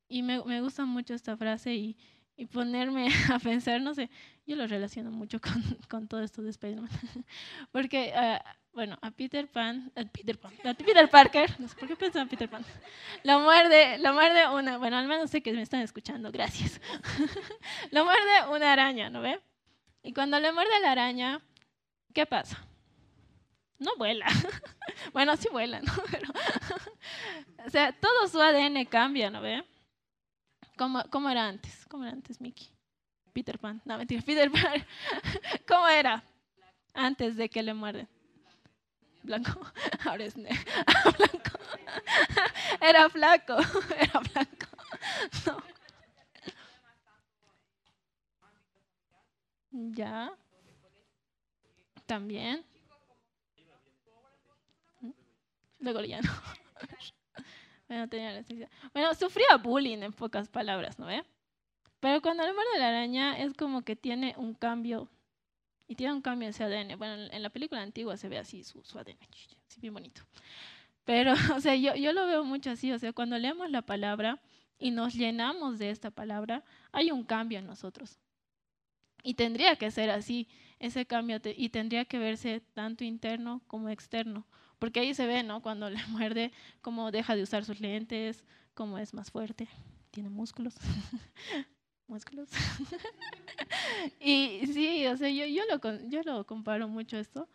Y 0.07 0.21
me, 0.21 0.41
me 0.45 0.61
gusta 0.61 0.85
mucho 0.85 1.13
esta 1.13 1.35
frase 1.35 1.75
y, 1.75 1.97
y, 2.37 2.45
ponerme 2.45 3.09
a 3.29 3.39
pensar, 3.39 3.81
no 3.81 3.93
sé, 3.93 4.09
yo 4.47 4.55
lo 4.55 4.67
relaciono 4.67 5.11
mucho 5.11 5.41
con, 5.41 5.61
con 5.89 6.07
todo 6.07 6.23
esto 6.23 6.41
de 6.43 6.51
Spider-Man. 6.51 6.89
porque, 7.73 8.13
uh, 8.15 8.41
bueno, 8.71 8.97
a 9.01 9.11
Peter 9.11 9.49
Pan, 9.49 9.91
a 9.97 10.05
Peter 10.05 10.39
Pan, 10.39 10.53
a 10.63 10.73
Peter 10.75 11.09
Parker, 11.09 11.59
no 11.59 11.67
sé 11.67 11.75
por 11.75 11.89
qué 11.89 11.97
pensaba 11.97 12.23
en 12.23 12.29
Peter 12.29 12.49
Pan, 12.49 12.63
lo 13.25 13.41
muerde, 13.41 13.97
lo 13.97 14.13
muerde 14.13 14.47
una, 14.47 14.77
bueno, 14.77 14.95
al 14.95 15.07
menos 15.07 15.29
sé 15.29 15.41
que 15.41 15.51
me 15.51 15.61
están 15.61 15.81
escuchando, 15.81 16.31
gracias. 16.31 16.79
lo 17.91 18.05
muerde 18.05 18.55
una 18.55 18.71
araña, 18.71 19.09
¿no 19.09 19.19
ve? 19.19 19.41
Y 20.03 20.13
cuando 20.13 20.39
le 20.39 20.51
muerde 20.51 20.79
la 20.81 20.91
araña, 20.91 21.41
¿qué 22.13 22.25
pasa? 22.25 22.57
No 23.77 23.95
vuela. 23.97 24.25
bueno, 25.13 25.35
sí 25.37 25.47
vuela, 25.51 25.81
¿no? 25.81 25.93
Pero, 26.11 26.31
o 27.65 27.69
sea, 27.69 27.91
todo 27.93 28.27
su 28.27 28.39
ADN 28.41 28.85
cambia, 28.85 29.29
¿no 29.29 29.41
ve? 29.41 29.63
¿Cómo, 30.77 31.03
¿Cómo, 31.09 31.29
era 31.29 31.47
antes? 31.47 31.85
¿Cómo 31.87 32.03
era 32.03 32.13
antes, 32.13 32.39
Mickey? 32.39 32.69
Peter 33.33 33.59
Pan. 33.59 33.81
No, 33.85 33.97
mentira, 33.97 34.21
Peter 34.21 34.49
Pan. 34.51 34.85
¿Cómo 35.67 35.87
era 35.87 36.23
antes 36.93 37.35
de 37.35 37.49
que 37.49 37.61
le 37.63 37.73
muerden? 37.73 38.07
Blanco. 39.23 39.59
Ahora 40.05 40.23
es 40.23 40.37
negro. 40.37 40.59
Blanco. 41.17 41.59
Era 42.81 43.09
flaco. 43.09 43.57
Era 43.97 44.19
blanco. 44.19 44.67
No. 45.45 45.78
Ya. 49.71 50.31
También. 52.05 52.65
Luego 55.79 56.01
ya 56.03 56.21
no. 56.21 56.31
bueno, 57.87 58.09
tenía 58.09 58.43
bueno, 58.93 59.13
sufría 59.15 59.57
bullying 59.61 59.99
en 59.99 60.13
pocas 60.13 60.49
palabras, 60.49 60.99
¿no 60.99 61.05
ve? 61.05 61.23
Pero 61.99 62.21
cuando 62.21 62.45
le 62.45 62.53
muerde 62.53 62.79
la 62.79 62.89
araña 62.89 63.37
es 63.37 63.53
como 63.53 63.81
que 63.83 63.95
tiene 63.95 64.33
un 64.37 64.53
cambio. 64.53 65.09
Y 65.87 65.95
tiene 65.95 66.13
un 66.13 66.21
cambio 66.21 66.47
en 66.47 66.53
su 66.53 66.63
ADN. 66.63 66.97
Bueno, 66.97 67.27
en 67.31 67.43
la 67.43 67.49
película 67.49 67.81
antigua 67.81 68.15
se 68.15 68.29
ve 68.29 68.37
así 68.37 68.63
su, 68.63 68.83
su 68.83 68.99
ADN. 68.99 69.17
Así 69.67 69.79
bien 69.81 69.93
bonito. 69.93 70.21
Pero, 71.03 71.33
o 71.55 71.61
sea, 71.61 71.75
yo, 71.75 71.95
yo 71.95 72.13
lo 72.13 72.27
veo 72.27 72.43
mucho 72.43 72.71
así. 72.71 72.91
O 72.91 72.99
sea, 72.99 73.13
cuando 73.13 73.37
leemos 73.37 73.69
la 73.71 73.81
palabra 73.81 74.39
y 74.77 74.91
nos 74.91 75.13
llenamos 75.15 75.79
de 75.79 75.89
esta 75.89 76.11
palabra, 76.11 76.63
hay 76.91 77.11
un 77.11 77.23
cambio 77.23 77.59
en 77.59 77.67
nosotros. 77.67 78.19
Y 79.23 79.33
tendría 79.33 79.75
que 79.75 79.91
ser 79.91 80.09
así, 80.09 80.47
ese 80.79 81.05
cambio, 81.05 81.39
y 81.43 81.69
tendría 81.69 82.05
que 82.05 82.19
verse 82.19 82.61
tanto 82.73 83.03
interno 83.03 83.61
como 83.67 83.89
externo, 83.89 84.45
porque 84.79 85.01
ahí 85.01 85.13
se 85.13 85.27
ve, 85.27 85.43
¿no? 85.43 85.61
Cuando 85.61 85.89
le 85.89 85.99
muerde, 86.07 86.51
cómo 86.81 87.11
deja 87.11 87.35
de 87.35 87.43
usar 87.43 87.65
sus 87.65 87.79
lentes, 87.79 88.43
cómo 88.73 88.97
es 88.97 89.13
más 89.13 89.31
fuerte, 89.31 89.67
tiene 90.11 90.29
músculos. 90.29 90.75
músculos. 92.07 92.49
y 94.19 94.61
sí, 94.67 95.05
o 95.07 95.17
sea, 95.17 95.29
yo, 95.29 95.45
yo, 95.45 95.63
lo, 95.69 96.09
yo 96.09 96.21
lo 96.23 96.45
comparo 96.45 96.87
mucho 96.87 97.17
esto, 97.17 97.47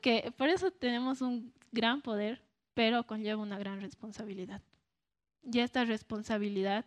que 0.00 0.32
por 0.36 0.48
eso 0.48 0.70
tenemos 0.70 1.22
un 1.22 1.52
gran 1.72 2.02
poder, 2.02 2.42
pero 2.74 3.06
conlleva 3.06 3.40
una 3.40 3.58
gran 3.58 3.80
responsabilidad. 3.80 4.60
Y 5.42 5.60
esta 5.60 5.84
responsabilidad 5.84 6.84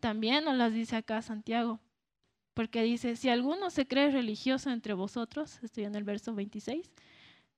también 0.00 0.44
nos 0.44 0.56
las 0.56 0.72
dice 0.72 0.96
acá 0.96 1.22
Santiago 1.22 1.80
porque 2.54 2.82
dice, 2.82 3.16
si 3.16 3.28
alguno 3.28 3.70
se 3.70 3.86
cree 3.86 4.10
religioso 4.10 4.70
entre 4.70 4.94
vosotros, 4.94 5.58
estoy 5.62 5.84
en 5.84 5.96
el 5.96 6.04
verso 6.04 6.34
26, 6.34 6.90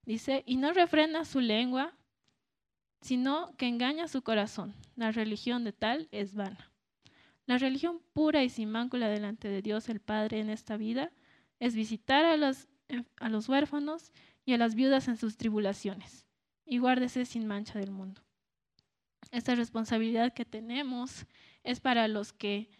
dice, 0.05 0.43
y 0.47 0.57
no 0.57 0.73
refrena 0.73 1.25
su 1.25 1.41
lengua, 1.41 1.95
sino 3.03 3.55
que 3.57 3.69
engaña 3.69 4.09
su 4.09 4.23
corazón. 4.23 4.75
La 4.97 5.13
religión 5.13 5.65
de 5.65 5.73
tal 5.73 6.09
es 6.11 6.35
vana. 6.35 6.73
La 7.45 7.59
religión 7.59 8.01
pura 8.15 8.43
y 8.43 8.49
sin 8.49 8.71
mácula 8.71 9.09
delante 9.09 9.49
de 9.49 9.63
Dios 9.63 9.89
el 9.89 10.01
Padre 10.01 10.41
en 10.41 10.51
esta 10.51 10.77
vida 10.77 11.13
es 11.61 11.77
visitar 11.77 12.25
a 12.25 12.37
los, 12.37 12.67
a 13.21 13.29
los 13.29 13.49
huérfanos 13.49 14.13
y 14.45 14.55
a 14.55 14.59
las 14.59 14.75
viudas 14.75 15.09
en 15.09 15.17
sus 15.17 15.37
tribulaciones, 15.37 16.27
y 16.65 16.79
guárdese 16.79 17.25
sin 17.25 17.47
mancha 17.47 17.79
del 17.79 17.91
mundo. 17.91 18.23
Esta 19.31 19.55
responsabilidad 19.55 20.33
que 20.33 20.45
tenemos 20.45 21.27
es 21.65 21.81
para 21.81 22.09
los 22.09 22.33
que 22.33 22.71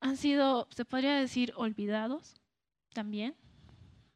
han 0.00 0.16
sido, 0.16 0.68
se 0.70 0.84
podría 0.84 1.16
decir, 1.16 1.52
olvidados 1.56 2.34
también, 2.92 3.34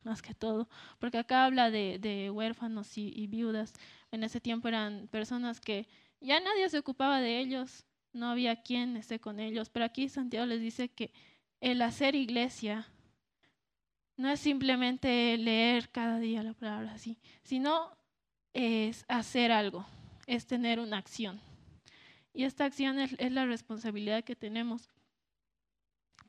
más 0.03 0.23
que 0.23 0.35
todo, 0.35 0.69
porque 0.99 1.19
acá 1.19 1.45
habla 1.45 1.71
de, 1.71 2.31
huérfanos 2.33 2.97
y, 2.97 3.27
viudas. 3.27 3.73
En 4.11 4.25
ese 4.25 4.41
tiempo 4.41 4.69
eran 4.69 5.09
personas 5.09 5.61
que 5.61 5.87
ya 6.21 6.41
nadie 6.41 6.69
se 6.69 6.79
ocupaba 6.79 7.21
de 7.21 7.39
ellos, 7.39 7.85
no 8.13 8.29
había 8.29 8.63
quien 8.63 8.97
esté 8.97 9.21
con 9.21 9.41
ellos, 9.41 9.69
pero 9.71 9.85
aquí 9.85 10.09
Santiago 10.09 10.47
les 10.47 10.61
dice 10.61 10.89
que 10.89 11.13
el 11.61 11.83
hacer 11.83 12.15
iglesia 12.15 12.89
no 14.17 14.31
es 14.31 14.41
simplemente 14.41 15.37
leer 15.39 15.91
cada 15.91 16.19
día 16.19 16.43
la 16.43 16.55
palabra 16.55 16.93
así, 16.93 17.19
sino 17.43 17.97
es 18.53 19.05
hacer 19.09 19.53
algo, 19.53 19.87
es 20.27 20.47
tener 20.47 20.81
una 20.81 20.99
acción. 20.99 21.41
Y 22.33 22.45
esta 22.45 22.65
acción 22.65 22.99
es 22.99 23.33
la 23.33 23.47
responsabilidad 23.47 24.25
que 24.25 24.37
tenemos 24.37 24.89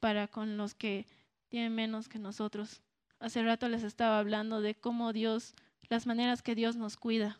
para 0.01 0.27
con 0.27 0.57
los 0.57 0.73
que 0.73 1.05
tienen 1.47 1.73
menos 1.73 2.09
que 2.09 2.19
nosotros. 2.19 2.81
Hace 3.19 3.43
rato 3.43 3.69
les 3.69 3.83
estaba 3.83 4.19
hablando 4.19 4.59
de 4.59 4.75
cómo 4.75 5.13
Dios, 5.13 5.53
las 5.89 6.05
maneras 6.05 6.41
que 6.41 6.55
Dios 6.55 6.75
nos 6.75 6.97
cuida. 6.97 7.37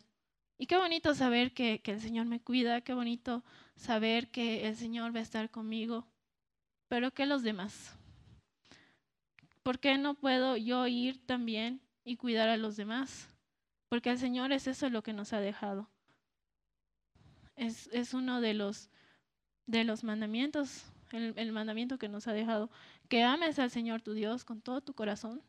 Y 0.58 0.68
qué 0.68 0.78
bonito 0.78 1.16
saber 1.16 1.54
que, 1.54 1.82
el 1.84 2.00
Señor 2.00 2.28
me 2.28 2.40
cuida, 2.40 2.82
qué 2.82 2.94
bonito 2.94 3.44
saber 3.76 4.30
que 4.30 4.68
el 4.68 4.78
Señor 4.78 5.14
va 5.14 5.20
a 5.20 5.24
estar 5.24 5.50
conmigo. 5.50 6.08
Pero 6.88 7.12
¿qué 7.12 7.26
los 7.26 7.42
demás? 7.42 7.98
¿Por 9.64 9.80
qué 9.80 9.98
no 9.98 10.14
puedo 10.14 10.56
yo 10.56 10.86
ir 10.86 11.26
también 11.26 11.82
y 12.04 12.16
cuidar 12.16 12.48
a 12.48 12.58
los 12.58 12.78
demás? 12.78 13.28
Porque 13.90 14.12
el 14.12 14.20
Señor 14.20 14.52
es 14.52 14.68
eso 14.68 14.90
lo 14.92 15.02
que 15.02 15.14
nos 15.14 15.34
ha 15.34 15.40
dejado. 15.40 15.90
Es, 17.56 17.88
es 17.88 18.14
uno 18.14 18.40
de 18.40 18.54
los, 18.54 18.92
de 19.66 19.84
los 19.84 20.04
mandamientos 20.04 20.91
el, 21.18 21.52
mandamiento 21.52 21.98
que 21.98 22.10
nos 22.10 22.28
ha 22.28 22.34
dejado, 22.34 22.70
que 23.08 23.24
ames 23.24 23.60
al 23.60 23.72
Señor 23.72 24.02
tu 24.02 24.14
Dios 24.14 24.46
con 24.46 24.62
todo 24.62 24.82
tu 24.82 24.94
corazón 24.94 25.42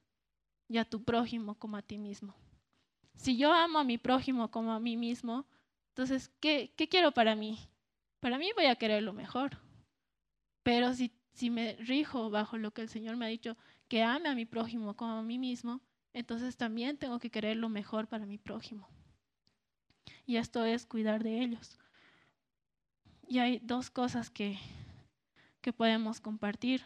y 0.69 0.79
a 0.79 0.85
tu 0.85 1.05
prójimo 1.05 1.55
como 1.55 1.77
a 1.77 1.83
ti 1.83 1.99
mismo. 1.99 2.35
Si 3.15 3.37
yo 3.37 3.53
amo 3.53 3.79
a 3.79 3.85
mi 3.85 3.99
prójimo 3.99 4.51
como 4.51 4.73
a 4.73 4.81
mí 4.81 4.97
mismo, 4.97 5.47
entonces, 5.89 6.31
¿qué, 6.41 6.73
qué 6.77 6.89
quiero 6.89 7.13
para 7.13 7.37
mí? 7.37 7.59
Para 8.21 8.39
mí 8.39 8.51
voy 8.57 8.67
a 8.67 8.77
querer 8.77 9.03
lo 9.03 9.13
mejor. 9.13 9.59
Pero 10.63 10.95
si, 10.95 11.13
si 11.33 11.51
me 11.51 11.75
rijo 11.77 12.31
bajo 12.31 12.57
lo 12.57 12.73
que 12.73 12.83
el 12.83 12.89
Señor 12.89 13.17
me 13.17 13.27
ha 13.27 13.29
dicho, 13.29 13.57
que 13.89 14.03
ame 14.03 14.29
a 14.29 14.35
mi 14.35 14.47
prójimo 14.47 14.97
como 14.97 15.13
a 15.13 15.23
mí 15.23 15.39
mismo, 15.39 15.81
entonces 16.15 16.57
también 16.57 16.97
tengo 16.97 17.19
que 17.19 17.31
querer 17.31 17.57
lo 17.57 17.69
mejor 17.69 18.07
para 18.07 18.27
mi 18.27 18.39
prójimo. 18.39 18.89
Y 20.25 20.37
esto 20.37 20.65
es 20.65 20.87
cuidar 20.87 21.23
de 21.23 21.43
ellos. 21.43 21.79
Y 23.27 23.39
hay 23.39 23.59
dos 23.61 23.91
cosas 23.91 24.31
que, 24.31 24.59
que 25.63 25.73
podemos 25.73 26.21
compartir 26.21 26.83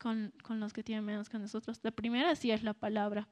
con, 0.00 0.32
los 0.48 0.72
que 0.72 0.82
tienen 0.82 1.04
menos 1.04 1.28
que 1.28 1.38
nosotros. 1.38 1.80
La 1.82 1.90
primera 1.90 2.34
sí 2.36 2.50
es 2.50 2.62
la 2.62 2.72
palabra, 2.72 3.28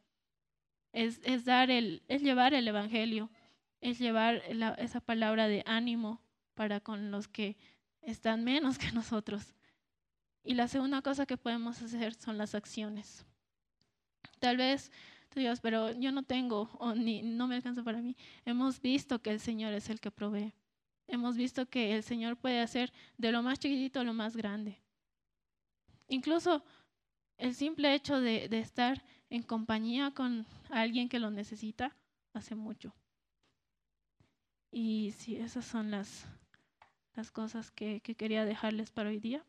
es, 0.93 1.21
es 1.25 1.45
dar 1.45 1.71
el, 1.71 2.03
es 2.09 2.23
llevar 2.23 2.53
el 2.53 2.69
Evangelio, 2.69 3.31
es 3.81 3.99
llevar 3.99 4.43
esa 4.79 5.01
palabra 5.01 5.49
de 5.49 5.63
ánimo 5.67 6.21
para 6.55 6.81
con 6.81 7.11
los 7.11 7.29
que 7.29 7.57
están 8.03 8.45
menos 8.45 8.79
que 8.79 8.93
nosotros. 8.93 9.55
Y 10.45 10.55
la 10.55 10.69
segunda 10.69 11.03
cosa 11.03 11.25
que 11.25 11.37
podemos 11.37 11.81
hacer 11.83 12.15
son 12.15 12.37
las 12.37 12.55
acciones. 12.55 13.25
Tal 14.41 14.57
vez 14.57 14.91
tú 15.29 15.41
digas, 15.41 15.61
pero 15.61 15.93
yo 15.93 16.11
no 16.11 16.25
tengo 16.25 16.69
o 16.79 16.95
ni, 16.95 17.23
no 17.23 17.47
me 17.47 17.55
alcanza 17.55 17.85
para 17.85 18.03
mí. 18.03 18.17
Hemos 18.45 18.81
visto 18.81 19.21
que 19.21 19.31
el 19.31 19.41
Señor 19.41 19.73
es 19.73 19.89
el 19.89 20.01
que 20.01 20.11
provee 20.11 20.53
hemos 21.07 21.37
visto 21.37 21.67
que 21.69 21.95
el 21.95 22.03
Señor 22.03 22.37
puede 22.37 22.61
hacer 22.61 22.93
de 23.19 23.33
lo 23.33 23.43
más 23.43 23.59
chiquitito 23.59 24.01
a 24.01 24.05
lo 24.05 24.13
más 24.13 24.37
grande. 24.37 24.79
Incluso 26.09 26.65
el 27.39 27.55
simple 27.55 27.95
hecho 27.95 28.21
de, 28.21 28.45
estar 28.59 29.03
en 29.31 29.43
compañía 29.43 30.13
con 30.13 30.47
alguien 30.71 31.09
que 31.09 31.19
lo 31.19 31.31
necesita 31.31 31.97
hace 32.35 32.55
mucho. 32.55 32.95
Y 34.71 35.13
sí, 35.17 35.37
esas 35.37 35.65
son 35.67 35.91
las, 35.91 36.27
las 37.15 37.31
cosas 37.31 37.71
que, 37.71 38.01
quería 38.01 38.45
dejarles 38.45 38.91
para 38.91 39.11
hoy 39.11 39.19
día. 39.19 39.45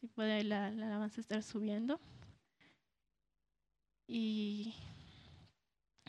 Si 0.00 0.06
puede 0.08 0.42
la, 0.44 0.70
la 0.70 0.86
alabanza 0.86 1.20
estar 1.20 1.42
subiendo. 1.42 2.00
Y 4.06 4.74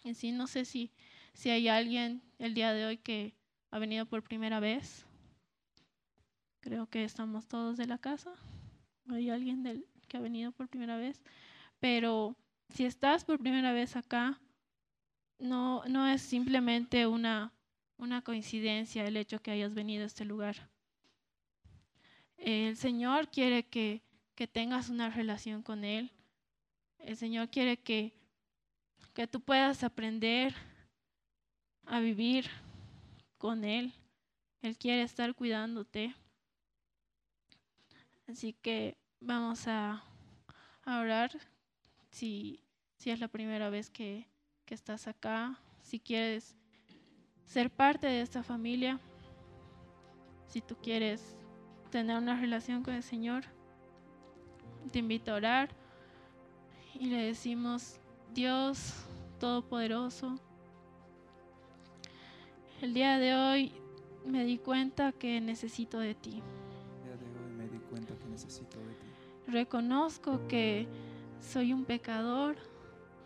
en 0.04 0.16
sí, 0.16 0.32
no 0.32 0.48
sé 0.48 0.66
si, 0.66 0.92
si 1.34 1.50
hay 1.50 1.68
alguien 1.68 2.22
el 2.38 2.54
día 2.54 2.74
de 2.74 2.86
hoy 2.86 2.98
que, 2.98 3.34
ha 3.72 3.80
venido 3.80 4.06
por 4.06 4.24
primera 4.24 4.60
vez. 4.60 5.06
Creo 6.62 6.88
que 6.88 7.04
estamos 7.04 7.48
todos 7.48 7.78
de 7.78 7.86
la 7.86 7.98
casa. 7.98 8.34
Hay 9.10 9.30
alguien 9.30 9.64
del, 9.64 9.86
que 10.08 10.18
ha 10.18 10.22
venido 10.22 10.52
por 10.52 10.68
primera 10.68 10.98
vez. 10.98 11.22
Pero 11.80 12.36
si 12.70 12.86
estás 12.86 13.24
por 13.24 13.40
primera 13.40 13.72
vez 13.74 13.96
acá, 13.96 14.40
no, 15.38 15.84
no 15.88 16.08
es 16.08 16.22
simplemente 16.22 17.06
una, 17.08 17.54
una 17.98 18.22
coincidencia 18.22 19.06
el 19.06 19.18
hecho 19.18 19.42
que 19.42 19.52
hayas 19.52 19.74
venido 19.74 20.04
a 20.04 20.08
este 20.08 20.26
lugar. 20.26 20.70
El 22.38 22.76
Señor 22.78 23.30
quiere 23.30 23.64
que, 23.64 24.02
que 24.36 24.48
tengas 24.48 24.90
una 24.90 25.10
relación 25.10 25.62
con 25.62 25.84
Él. 25.84 26.12
El 27.00 27.18
Señor 27.18 27.50
quiere 27.50 27.78
que, 27.78 28.14
que 29.14 29.28
tú 29.28 29.42
puedas 29.42 29.84
aprender 29.84 30.54
a 31.86 32.00
vivir 32.00 32.50
con 33.38 33.64
Él. 33.64 33.94
Él 34.62 34.78
quiere 34.78 35.02
estar 35.04 35.36
cuidándote. 35.36 36.16
Así 38.28 38.54
que 38.54 38.98
vamos 39.20 39.68
a, 39.68 40.04
orar 40.86 41.32
si, 42.12 42.64
si, 42.98 43.12
es 43.12 43.20
la 43.20 43.28
primera 43.28 43.70
vez 43.70 43.90
que, 43.90 44.28
que 44.66 44.74
estás 44.74 45.08
acá, 45.08 45.60
si 45.82 46.00
quieres 46.00 46.56
ser 47.46 47.70
parte 47.70 48.08
de 48.08 48.22
esta 48.22 48.44
familia, 48.44 49.00
si 50.48 50.62
tú 50.62 50.76
quieres 50.82 51.38
tener 51.92 52.18
una 52.18 52.40
relación 52.40 52.84
con 52.84 52.94
el 52.94 53.04
Señor, 53.04 53.46
te 54.92 55.00
invito 55.00 55.32
a 55.32 55.36
orar 55.36 55.70
y 56.94 57.08
le 57.08 57.18
decimos, 57.18 58.00
Dios 58.34 59.06
Todopoderoso, 59.40 60.40
el 62.86 62.94
día 62.94 63.18
de 63.18 63.34
hoy 63.34 63.72
me 64.28 64.46
di 64.46 64.60
cuenta 64.60 65.12
que 65.12 65.42
necesito 65.42 65.98
de 65.98 66.14
ti. 66.14 66.44
El 67.02 67.04
día 67.04 67.18
de 67.18 67.26
hoy 67.26 67.52
me 67.58 67.68
di 67.68 67.80
cuenta 67.80 68.14
que 68.14 68.28
necesito 68.28 68.78
de 68.78 68.94
ti. 68.94 69.08
Reconozco 69.48 70.48
que 70.48 70.88
soy 71.42 71.74
un 71.74 71.84
pecador. 71.84 72.56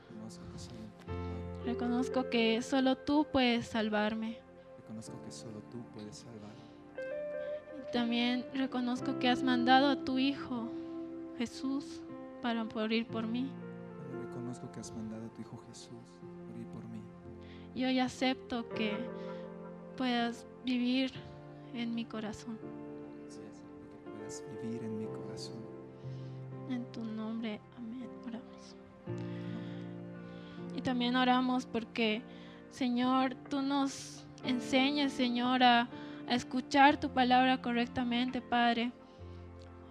Reconozco 0.08 0.46
que 0.54 0.60
soy 0.60 0.78
un 0.78 0.92
pecador. 0.92 1.66
Reconozco 1.66 2.30
que 2.30 2.62
solo 2.62 2.96
tú 2.96 3.28
puedes 3.34 3.68
salvarme. 3.68 4.40
Reconozco 4.78 5.22
que 5.26 5.32
solo 5.32 5.62
tú 5.70 5.84
puedes 5.94 6.16
salvarme. 6.16 6.70
Y 7.82 7.92
también 7.92 8.46
reconozco 8.54 9.20
que 9.20 9.28
has 9.28 9.44
mandado 9.44 9.90
a 9.90 10.06
tu 10.06 10.20
Hijo 10.20 10.70
Jesús 11.38 12.00
para 12.42 12.64
morir 12.64 13.06
por 13.08 13.28
mí. 13.28 13.52
Reconozco 14.26 14.72
que 14.72 14.80
has 14.80 14.94
mandado 14.94 15.26
a 15.26 15.30
tu 15.34 15.42
Hijo 15.42 15.62
Jesús 15.68 15.92
morir 16.50 16.66
por 16.68 16.86
mí. 16.86 17.02
Y 17.76 17.84
hoy 17.84 18.00
acepto 18.00 18.68
que 18.70 18.98
puedas 20.00 20.48
vivir 20.64 21.12
en 21.74 21.94
mi 21.94 22.06
corazón. 22.06 22.58
Sí, 23.28 23.42
que 24.02 24.10
puedas 24.10 24.42
vivir 24.64 24.82
en 24.82 24.98
mi 24.98 25.06
corazón. 25.08 25.58
En 26.70 26.90
tu 26.94 27.04
nombre, 27.04 27.60
amén. 27.76 28.08
Oramos. 28.26 28.78
Y 30.74 30.82
también 30.82 31.18
oramos 31.18 31.66
porque, 31.66 32.22
Señor, 32.72 33.36
tú 33.50 33.62
nos 33.62 34.26
enseñes, 34.46 35.12
Señor, 35.12 35.64
a, 35.64 35.90
a 36.30 36.34
escuchar 36.34 36.98
tu 36.98 37.10
palabra 37.14 37.62
correctamente, 37.62 38.42
Padre. 38.42 38.94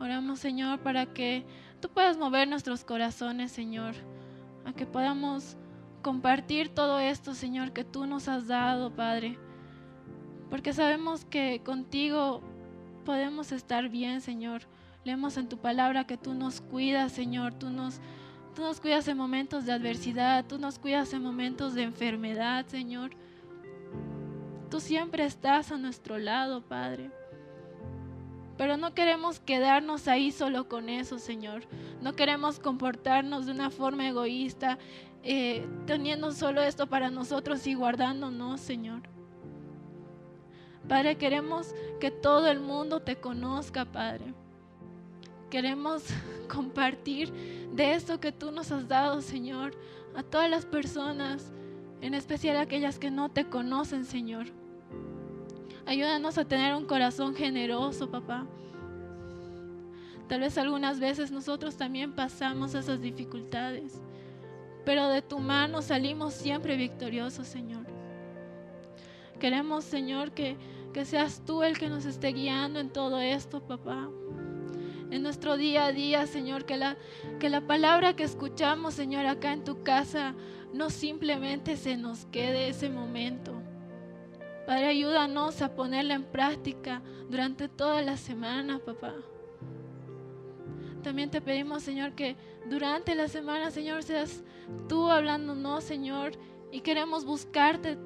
Oramos, 0.01 0.39
Señor, 0.39 0.81
para 0.81 1.05
que 1.05 1.45
tú 1.83 1.91
puedas 1.91 2.17
mover 2.17 2.49
nuestros 2.49 2.83
corazones, 2.83 3.53
Señor, 3.53 3.95
a 4.65 4.73
que 4.73 4.87
podamos 4.87 5.59
compartir 6.01 6.71
todo 6.71 6.99
esto, 6.99 7.35
Señor, 7.35 7.75
que 7.75 7.85
tú 7.85 8.07
nos 8.07 8.27
has 8.27 8.47
dado, 8.47 8.91
Padre. 8.97 9.39
Porque 10.51 10.73
sabemos 10.73 11.25
que 11.25 11.61
contigo 11.65 12.43
podemos 13.05 13.53
estar 13.53 13.89
bien, 13.89 14.21
Señor. 14.21 14.63
Leemos 15.05 15.37
en 15.37 15.49
tu 15.49 15.59
palabra 15.59 16.07
que 16.07 16.17
tú 16.17 16.35
nos 16.35 16.61
cuidas, 16.61 17.13
Señor. 17.13 17.55
Tú 17.55 17.71
nos, 17.71 18.01
tú 18.55 18.63
nos 18.63 18.81
cuidas 18.81 19.09
en 19.09 19.17
momentos 19.17 19.65
de 19.65 19.73
adversidad, 19.73 20.45
tú 20.47 20.59
nos 20.59 20.79
cuidas 20.79 21.13
en 21.13 21.23
momentos 21.23 21.75
de 21.75 21.83
enfermedad, 21.83 22.67
Señor. 22.67 23.11
Tú 24.71 24.81
siempre 24.81 25.25
estás 25.25 25.73
a 25.73 25.79
nuestro 25.79 26.19
lado, 26.19 26.63
Padre. 26.63 27.11
Pero 28.59 28.77
no 28.77 28.93
queremos 28.93 29.39
quedarnos 29.39 30.09
ahí 30.09 30.33
solo 30.33 30.69
con 30.69 30.89
eso, 30.89 31.19
Señor. 31.19 31.63
No 32.03 32.15
queremos 32.15 32.59
comportarnos 32.59 33.47
de 33.47 33.53
una 33.53 33.71
forma 33.71 34.09
egoísta, 34.09 34.79
eh, 35.23 35.67
teniendo 35.87 36.33
solo 36.33 36.61
esto 36.61 36.89
para 36.89 37.09
nosotros 37.09 37.67
y 37.67 37.75
guardándonos, 37.75 38.61
Señor. 38.61 39.03
Padre, 40.89 41.17
queremos 41.17 41.75
que 42.01 42.11
todo 42.11 42.49
el 42.49 42.61
mundo 42.61 43.01
te 43.01 43.17
conozca, 43.17 43.85
Padre. 43.85 44.33
Queremos 45.51 46.03
compartir 46.49 47.31
de 47.75 47.93
esto 47.93 48.19
que 48.19 48.33
tú 48.33 48.51
nos 48.51 48.73
has 48.73 48.89
dado, 48.89 49.21
Señor, 49.21 49.73
a 50.17 50.23
todas 50.23 50.49
las 50.49 50.65
personas, 50.65 51.53
en 52.01 52.15
especial 52.15 52.57
a 52.57 52.63
aquellas 52.63 52.99
que 52.99 53.11
no 53.11 53.29
te 53.29 53.45
conocen, 53.49 54.07
Señor. 54.07 54.47
Ayúdanos 55.85 56.39
a 56.39 56.45
tener 56.45 56.75
un 56.75 56.87
corazón 56.87 57.35
generoso, 57.35 58.11
papá. 58.11 58.47
Tal 60.27 60.41
vez 60.41 60.57
algunas 60.59 61.01
veces 61.01 61.31
nosotros 61.31 61.77
también 61.77 62.13
pasamos 62.13 62.75
esas 62.75 63.01
dificultades, 63.01 64.01
pero 64.85 65.09
de 65.09 65.23
tu 65.23 65.39
mano 65.39 65.81
salimos 65.83 66.35
siempre 66.35 66.77
victoriosos, 66.77 67.47
Señor. 67.47 67.87
Queremos, 69.39 69.85
Señor, 69.85 70.33
que, 70.33 70.57
que 70.93 71.05
seas 71.05 71.43
tú 71.45 71.63
el 71.63 71.79
que 71.79 71.89
nos 71.89 72.05
esté 72.05 72.29
guiando 72.29 72.81
en 72.81 72.91
todo 72.91 73.21
esto, 73.21 73.61
papá. 73.61 74.09
En 75.11 75.23
nuestro 75.23 75.57
día 75.57 75.87
a 75.87 75.93
día, 75.93 76.27
Señor, 76.27 76.65
que 76.65 76.77
la, 76.77 76.97
que 77.39 77.49
la 77.49 77.67
palabra 77.67 78.15
que 78.15 78.25
escuchamos, 78.25 78.95
Señor, 78.95 79.27
acá 79.27 79.53
en 79.53 79.65
tu 79.65 79.83
casa, 79.83 80.35
no 80.73 80.91
simplemente 80.91 81.77
se 81.77 81.97
nos 81.97 82.27
quede 82.27 82.69
ese 82.69 82.91
momento, 82.91 83.63
Padre, 84.69 84.89
ayúdanos 84.89 85.63
a 85.63 85.75
ponerla 85.75 86.13
en 86.13 86.25
práctica 86.25 87.01
durante 87.31 87.71
toda 87.71 88.03
la 88.03 88.19
semana, 88.19 88.79
papá. 88.79 89.15
También 91.03 91.31
te 91.31 91.41
pedimos, 91.41 91.83
Señor, 91.83 92.13
que 92.13 92.37
durante 92.69 93.15
la 93.15 93.29
semana, 93.29 93.71
Señor, 93.71 94.03
seas 94.03 94.45
tú 94.87 95.09
hablándonos, 95.09 95.85
Señor, 95.85 96.33
y 96.71 96.83
queremos 96.83 97.25
buscarte 97.25 97.97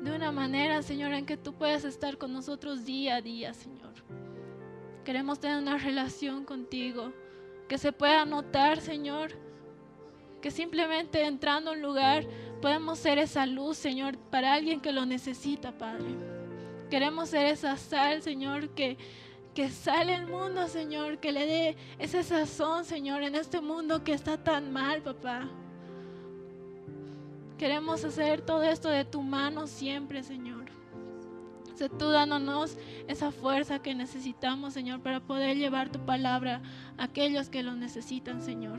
de 0.00 0.14
una 0.14 0.30
manera, 0.30 0.82
Señor, 0.82 1.12
en 1.12 1.26
que 1.26 1.36
tú 1.36 1.54
puedas 1.54 1.84
estar 1.84 2.18
con 2.18 2.32
nosotros 2.32 2.84
día 2.84 3.16
a 3.16 3.22
día, 3.22 3.52
Señor. 3.52 3.94
Queremos 5.04 5.40
tener 5.40 5.58
una 5.58 5.78
relación 5.78 6.44
contigo, 6.44 7.12
que 7.68 7.78
se 7.78 7.92
pueda 7.92 8.24
notar, 8.24 8.80
Señor, 8.80 9.32
que 10.40 10.50
simplemente 10.50 11.24
entrando 11.24 11.70
a 11.70 11.74
un 11.74 11.82
lugar 11.82 12.24
podemos 12.62 12.98
ser 12.98 13.18
esa 13.18 13.44
luz, 13.46 13.76
Señor, 13.76 14.16
para 14.18 14.54
alguien 14.54 14.80
que 14.80 14.92
lo 14.92 15.04
necesita, 15.04 15.76
Padre. 15.76 16.14
Queremos 16.90 17.30
ser 17.30 17.46
esa 17.46 17.76
sal, 17.76 18.22
Señor, 18.22 18.70
que, 18.70 18.96
que 19.54 19.68
sale 19.68 20.14
al 20.14 20.26
mundo, 20.26 20.68
Señor, 20.68 21.18
que 21.18 21.32
le 21.32 21.46
dé 21.46 21.76
ese 21.98 22.22
sazón, 22.22 22.84
Señor, 22.84 23.22
en 23.22 23.34
este 23.34 23.60
mundo 23.60 24.04
que 24.04 24.12
está 24.12 24.42
tan 24.42 24.72
mal, 24.72 25.02
papá. 25.02 25.48
Queremos 27.58 28.04
hacer 28.04 28.40
todo 28.40 28.62
esto 28.62 28.88
de 28.88 29.04
tu 29.04 29.20
mano 29.20 29.66
siempre, 29.66 30.22
Señor. 30.22 30.66
Sé 31.74 31.88
tú 31.88 32.08
dándonos 32.10 32.76
esa 33.08 33.32
fuerza 33.32 33.80
que 33.80 33.96
necesitamos, 33.96 34.74
Señor, 34.74 35.00
para 35.00 35.18
poder 35.20 35.56
llevar 35.56 35.90
tu 35.90 35.98
palabra 35.98 36.62
a 36.96 37.04
aquellos 37.04 37.48
que 37.48 37.64
lo 37.64 37.74
necesitan, 37.74 38.42
Señor. 38.42 38.78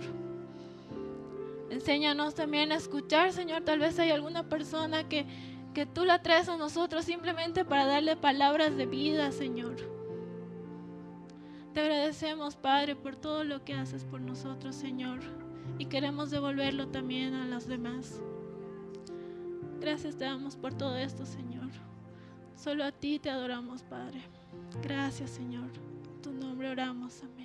Enséñanos 1.70 2.36
también 2.36 2.72
a 2.72 2.76
escuchar, 2.76 3.34
Señor. 3.34 3.63
Tal 3.63 3.80
vez 3.80 4.00
hay 4.00 4.12
alguna 4.12 4.44
persona 4.44 5.10
que, 5.10 5.26
que 5.74 5.86
tú 5.86 6.06
la 6.06 6.22
traes 6.22 6.48
a 6.48 6.56
nosotros 6.56 7.04
simplemente 7.04 7.65
para 7.65 7.86
darle 7.86 8.15
palabras 8.15 8.78
de 8.78 8.86
vida, 8.86 9.34
Señor. 9.34 9.76
Te 11.74 11.82
agradecemos, 11.82 12.56
Padre, 12.56 12.96
por 12.96 13.18
todo 13.18 13.44
lo 13.44 13.63
que 13.63 13.74
haces 13.74 14.06
por 14.06 14.22
nosotros, 14.22 14.74
Señor. 14.76 15.20
Y 15.78 15.86
queremos 15.86 16.32
devolverlo 16.32 16.88
también 16.88 17.34
a 17.34 17.46
los 17.46 17.68
demás. 17.68 18.22
Gracias 19.80 20.18
te 20.18 20.26
damos 20.26 20.56
por 20.56 20.74
todo 20.74 20.98
esto, 20.98 21.26
Señor. 21.26 21.70
Solo 22.56 22.84
a 22.84 22.92
ti 22.92 23.20
te 23.20 23.30
adoramos, 23.30 23.84
Padre. 23.84 24.22
Gracias, 24.84 25.30
Señor. 25.30 25.70
En 26.15 26.22
tu 26.22 26.34
nombre 26.34 26.70
oramos. 26.70 27.24
Amén. 27.24 27.38